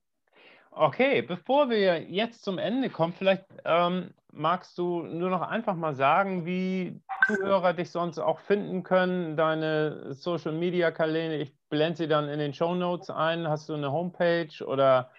Okay, 0.71 1.23
bevor 1.23 1.71
wir 1.71 2.03
jetzt 2.03 2.45
zum 2.45 2.59
Ende 2.59 2.91
kommen, 2.91 3.15
vielleicht 3.15 3.47
ähm, 3.65 4.13
magst 4.31 4.77
du 4.77 5.03
nur 5.05 5.31
noch 5.31 5.41
einfach 5.41 5.75
mal 5.75 5.95
sagen, 5.95 6.45
wie 6.45 7.01
Zuhörer 7.27 7.73
dich 7.73 7.91
sonst 7.91 8.19
auch 8.19 8.41
finden 8.41 8.83
können, 8.83 9.37
deine 9.37 10.13
Social 10.13 10.53
Media 10.53 10.91
Kanäle. 10.91 11.39
Ich 11.39 11.55
blende 11.71 11.97
sie 11.97 12.09
dann 12.09 12.29
in 12.29 12.39
den 12.39 12.53
Show 12.53 12.75
Notes 12.75 13.09
ein. 13.09 13.49
Hast 13.49 13.71
du 13.71 13.75
eine 13.75 13.91
Homepage 13.91 14.65
oder 14.67 15.11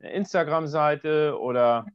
Instagram-Seite 0.00 1.38
oder? 1.38 1.86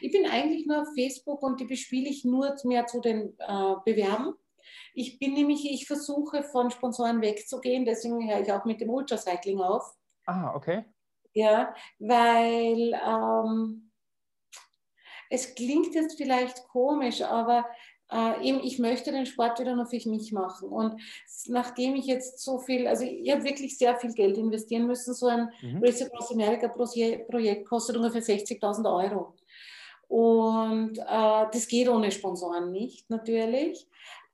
Ich 0.00 0.12
bin 0.12 0.26
eigentlich 0.26 0.66
nur 0.66 0.82
auf 0.82 0.88
Facebook 0.94 1.42
und 1.42 1.60
die 1.60 1.66
bespiele 1.66 2.08
ich 2.08 2.24
nur 2.24 2.54
mehr 2.64 2.86
zu 2.86 3.00
den 3.00 3.36
äh, 3.38 3.74
Bewerben. 3.84 4.34
Ich 4.94 5.18
bin 5.18 5.34
nämlich, 5.34 5.70
ich 5.70 5.86
versuche 5.86 6.42
von 6.42 6.70
Sponsoren 6.70 7.20
wegzugehen, 7.20 7.84
deswegen 7.84 8.28
höre 8.28 8.40
ich 8.40 8.52
auch 8.52 8.64
mit 8.64 8.80
dem 8.80 8.90
Ultracycling 8.90 9.60
auf. 9.60 9.94
Ah, 10.26 10.54
okay. 10.54 10.84
Ja, 11.34 11.74
weil 11.98 12.94
ähm, 13.06 13.90
es 15.30 15.54
klingt 15.54 15.94
jetzt 15.94 16.16
vielleicht 16.16 16.66
komisch, 16.68 17.22
aber 17.22 17.66
äh, 18.10 18.48
eben, 18.48 18.60
ich 18.62 18.78
möchte 18.78 19.12
den 19.12 19.26
Sport 19.26 19.58
wieder 19.60 19.74
nur 19.74 19.86
für 19.86 20.08
mich 20.08 20.32
machen. 20.32 20.68
Und 20.68 21.00
nachdem 21.46 21.94
ich 21.96 22.06
jetzt 22.06 22.38
so 22.40 22.58
viel, 22.58 22.86
also 22.86 23.04
ich 23.04 23.30
habe 23.30 23.44
wirklich 23.44 23.78
sehr 23.78 23.96
viel 23.96 24.12
Geld 24.12 24.36
investieren 24.38 24.86
müssen, 24.86 25.14
so 25.14 25.26
ein 25.26 25.50
mhm. 25.62 25.82
Race 25.82 26.02
Across 26.02 26.32
America 26.32 26.68
Projekt 26.68 27.68
kostet 27.68 27.96
ungefähr 27.96 28.22
60.000 28.22 29.04
Euro. 29.04 29.34
Und 30.08 30.98
äh, 30.98 31.46
das 31.52 31.66
geht 31.66 31.88
ohne 31.88 32.10
Sponsoren 32.10 32.70
nicht, 32.70 33.08
natürlich. 33.10 33.86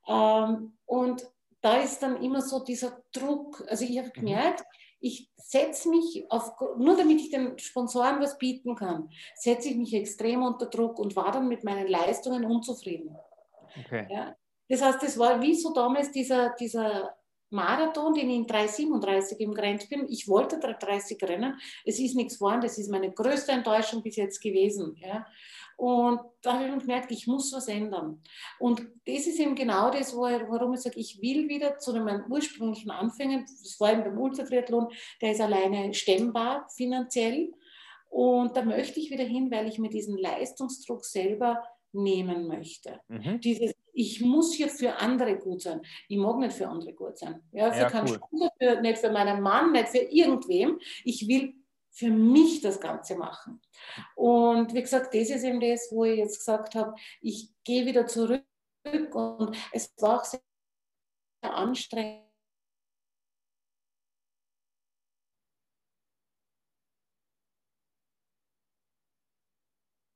Ähm, 0.08 0.72
und 0.86 1.26
da 1.60 1.76
ist 1.76 2.02
dann 2.02 2.22
immer 2.22 2.42
so 2.42 2.60
dieser 2.64 3.02
Druck. 3.12 3.64
Also 3.68 3.84
ich 3.84 3.98
habe 3.98 4.08
mhm. 4.08 4.20
gemerkt, 4.20 4.64
ich 5.00 5.30
setze 5.36 5.88
mich 5.88 6.26
auf, 6.28 6.52
nur 6.76 6.96
damit 6.96 7.20
ich 7.20 7.30
den 7.30 7.58
Sponsoren 7.58 8.20
was 8.20 8.36
bieten 8.38 8.74
kann, 8.74 9.10
setze 9.34 9.70
ich 9.70 9.76
mich 9.76 9.94
extrem 9.94 10.42
unter 10.42 10.66
Druck 10.66 10.98
und 10.98 11.16
war 11.16 11.32
dann 11.32 11.48
mit 11.48 11.64
meinen 11.64 11.88
Leistungen 11.88 12.44
unzufrieden. 12.44 13.16
Okay. 13.78 14.06
Ja. 14.10 14.36
Das 14.68 14.82
heißt, 14.82 15.02
das 15.02 15.18
war 15.18 15.40
wie 15.42 15.54
so 15.54 15.72
damals 15.72 16.12
dieser, 16.12 16.50
dieser 16.50 17.14
Marathon, 17.50 18.14
den 18.14 18.30
ich 18.30 18.36
in 18.36 18.46
3,37 18.46 19.38
im 19.38 19.52
Grenz 19.52 19.88
bin. 19.88 20.06
Ich 20.08 20.28
wollte 20.28 20.56
3,30 20.56 21.28
rennen. 21.28 21.60
Es 21.84 21.98
ist 21.98 22.14
nichts 22.14 22.38
geworden. 22.38 22.60
Das 22.60 22.78
ist 22.78 22.90
meine 22.90 23.10
größte 23.10 23.52
Enttäuschung 23.52 24.02
bis 24.02 24.16
jetzt 24.16 24.40
gewesen. 24.40 24.96
Ja. 25.00 25.26
Und 25.76 26.20
da 26.42 26.52
habe 26.52 26.66
ich 26.66 26.78
gemerkt, 26.78 27.10
ich 27.10 27.26
muss 27.26 27.52
was 27.52 27.66
ändern. 27.66 28.22
Und 28.58 28.82
das 29.06 29.26
ist 29.26 29.40
eben 29.40 29.54
genau 29.54 29.90
das, 29.90 30.14
warum 30.14 30.74
ich 30.74 30.80
sage, 30.80 31.00
ich 31.00 31.20
will 31.22 31.48
wieder 31.48 31.78
zu 31.78 31.92
meinen 31.94 32.30
ursprünglichen 32.30 32.90
Anfängen, 32.90 33.46
das 33.46 33.80
war 33.80 33.92
eben 33.92 34.04
beim 34.04 34.18
Ultratriathlon, 34.18 34.88
der 35.22 35.32
ist 35.32 35.40
alleine 35.40 35.94
stemmbar 35.94 36.68
finanziell. 36.76 37.54
Und 38.10 38.56
da 38.56 38.62
möchte 38.62 39.00
ich 39.00 39.10
wieder 39.10 39.24
hin, 39.24 39.50
weil 39.50 39.68
ich 39.68 39.78
mir 39.78 39.88
diesen 39.88 40.18
Leistungsdruck 40.18 41.04
selber 41.04 41.62
nehmen 41.92 42.46
möchte. 42.46 43.00
Mhm. 43.08 43.40
Dieses, 43.40 43.74
ich 43.92 44.20
muss 44.20 44.54
hier 44.54 44.68
für 44.68 44.96
andere 44.96 45.36
gut 45.36 45.62
sein. 45.62 45.80
Ich 46.08 46.18
mag 46.18 46.38
nicht 46.38 46.52
für 46.52 46.68
andere 46.68 46.92
gut 46.92 47.18
sein. 47.18 47.42
Ja, 47.52 47.72
für 47.72 47.80
ja, 47.80 47.90
keinen 47.90 48.18
cool. 48.32 48.48
für, 48.58 48.80
nicht 48.80 48.98
für 48.98 49.10
meinen 49.10 49.42
Mann, 49.42 49.72
nicht 49.72 49.88
für 49.88 49.98
irgendwem. 49.98 50.78
Ich 51.04 51.26
will 51.26 51.54
für 51.90 52.10
mich 52.10 52.60
das 52.60 52.80
Ganze 52.80 53.16
machen. 53.16 53.60
Und 54.14 54.72
wie 54.74 54.80
gesagt, 54.80 55.14
das 55.14 55.30
ist 55.30 55.44
eben 55.44 55.60
das, 55.60 55.88
wo 55.90 56.04
ich 56.04 56.18
jetzt 56.18 56.38
gesagt 56.38 56.74
habe, 56.74 56.94
ich 57.20 57.50
gehe 57.64 57.84
wieder 57.84 58.06
zurück 58.06 58.44
und 58.84 59.56
es 59.72 59.92
war 59.98 60.20
auch 60.20 60.24
sehr 60.24 60.40
anstrengend 61.42 62.29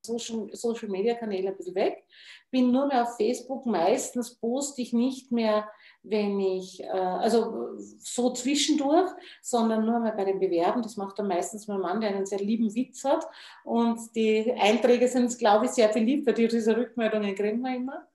Social, 0.04 0.48
Social 0.52 0.88
Media 0.88 1.14
Kanäle 1.14 1.48
ein 1.48 1.56
bisschen 1.56 1.74
weg. 1.74 2.04
Bin 2.50 2.70
nur 2.70 2.86
mehr 2.86 3.02
auf 3.02 3.16
Facebook. 3.16 3.66
Meistens 3.66 4.36
poste 4.36 4.82
ich 4.82 4.92
nicht 4.92 5.32
mehr, 5.32 5.68
wenn 6.02 6.38
ich, 6.40 6.82
äh, 6.82 6.88
also 6.88 7.76
so 7.98 8.32
zwischendurch, 8.32 9.10
sondern 9.40 9.84
nur 9.84 9.98
mal 9.98 10.12
bei 10.12 10.24
den 10.24 10.38
Bewerben. 10.38 10.82
Das 10.82 10.96
macht 10.96 11.18
dann 11.18 11.28
meistens 11.28 11.66
mein 11.66 11.80
Mann, 11.80 12.00
der 12.00 12.10
einen 12.10 12.26
sehr 12.26 12.38
lieben 12.38 12.74
Witz 12.74 13.04
hat. 13.04 13.26
Und 13.64 14.14
die 14.14 14.52
Einträge 14.52 15.08
sind, 15.08 15.36
glaube 15.38 15.66
ich, 15.66 15.72
sehr 15.72 15.88
beliebt, 15.88 16.26
weil 16.26 16.34
diese 16.34 16.76
Rückmeldungen 16.76 17.34
kriegen 17.34 17.60
wir 17.60 17.76
immer. 17.76 18.06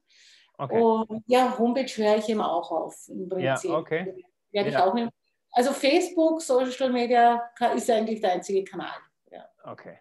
Okay. 0.57 0.81
Und 0.81 1.23
ja, 1.27 1.57
Homepage 1.57 1.87
höre 1.87 2.17
ich 2.17 2.29
immer 2.29 2.51
auch 2.51 2.69
auf 2.71 3.07
im 3.07 3.29
Prinzip. 3.29 3.71
Ja, 3.71 3.77
okay. 3.77 4.23
Werde 4.51 4.69
ja. 4.69 4.79
ich 4.79 4.83
auch 4.83 4.93
nehmen. 4.93 5.09
Also 5.51 5.71
Facebook, 5.71 6.41
Social 6.41 6.91
Media 6.91 7.49
ist 7.75 7.89
eigentlich 7.89 8.21
der 8.21 8.33
einzige 8.33 8.63
Kanal. 8.63 8.97
Ja. 9.31 9.49
Okay. 9.63 9.99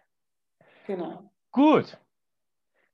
Genau. 0.85 1.31
Gut. 1.51 1.97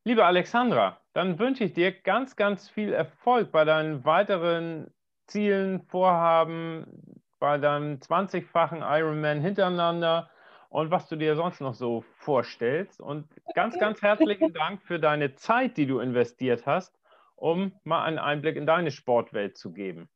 Liebe 0.03 0.23
Alexandra, 0.23 1.01
dann 1.13 1.39
wünsche 1.39 1.63
ich 1.63 1.73
dir 1.73 1.91
ganz, 1.91 2.35
ganz 2.35 2.69
viel 2.69 2.93
Erfolg 2.93 3.51
bei 3.51 3.65
deinen 3.65 4.05
weiteren 4.05 4.93
Zielen, 5.27 5.81
Vorhaben, 5.81 7.21
bei 7.39 7.57
deinem 7.57 7.99
20-fachen 7.99 8.81
Ironman 8.81 9.41
hintereinander 9.41 10.29
und 10.69 10.91
was 10.91 11.09
du 11.09 11.15
dir 11.15 11.35
sonst 11.35 11.59
noch 11.59 11.73
so 11.73 12.01
vorstellst. 12.17 13.01
Und 13.01 13.27
ganz, 13.55 13.77
ganz 13.79 14.01
herzlichen 14.01 14.53
Dank 14.53 14.83
für 14.83 14.99
deine 14.99 15.35
Zeit, 15.35 15.77
die 15.77 15.87
du 15.87 15.99
investiert 15.99 16.65
hast, 16.65 16.97
um 17.35 17.73
mal 17.83 18.03
einen 18.03 18.19
Einblick 18.19 18.55
in 18.55 18.65
deine 18.65 18.91
Sportwelt 18.91 19.57
zu 19.57 19.73
geben. 19.73 20.09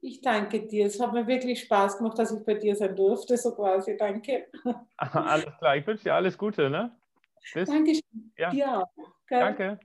Ich 0.00 0.20
danke 0.20 0.66
dir. 0.66 0.86
Es 0.86 1.00
hat 1.00 1.12
mir 1.12 1.26
wirklich 1.26 1.60
Spaß 1.60 1.98
gemacht, 1.98 2.18
dass 2.18 2.32
ich 2.32 2.44
bei 2.44 2.54
dir 2.54 2.74
sein 2.74 2.96
durfte, 2.96 3.36
so 3.36 3.54
quasi. 3.54 3.96
Danke. 3.96 4.46
Alles 4.96 5.56
klar. 5.58 5.76
Ich 5.76 5.86
wünsche 5.86 6.04
dir 6.04 6.14
alles 6.14 6.36
Gute. 6.36 6.68
Ne? 6.70 6.90
Bis. 7.54 7.68
Dankeschön. 7.68 8.32
Ja. 8.38 8.52
ja. 8.52 8.84
Danke. 9.28 9.78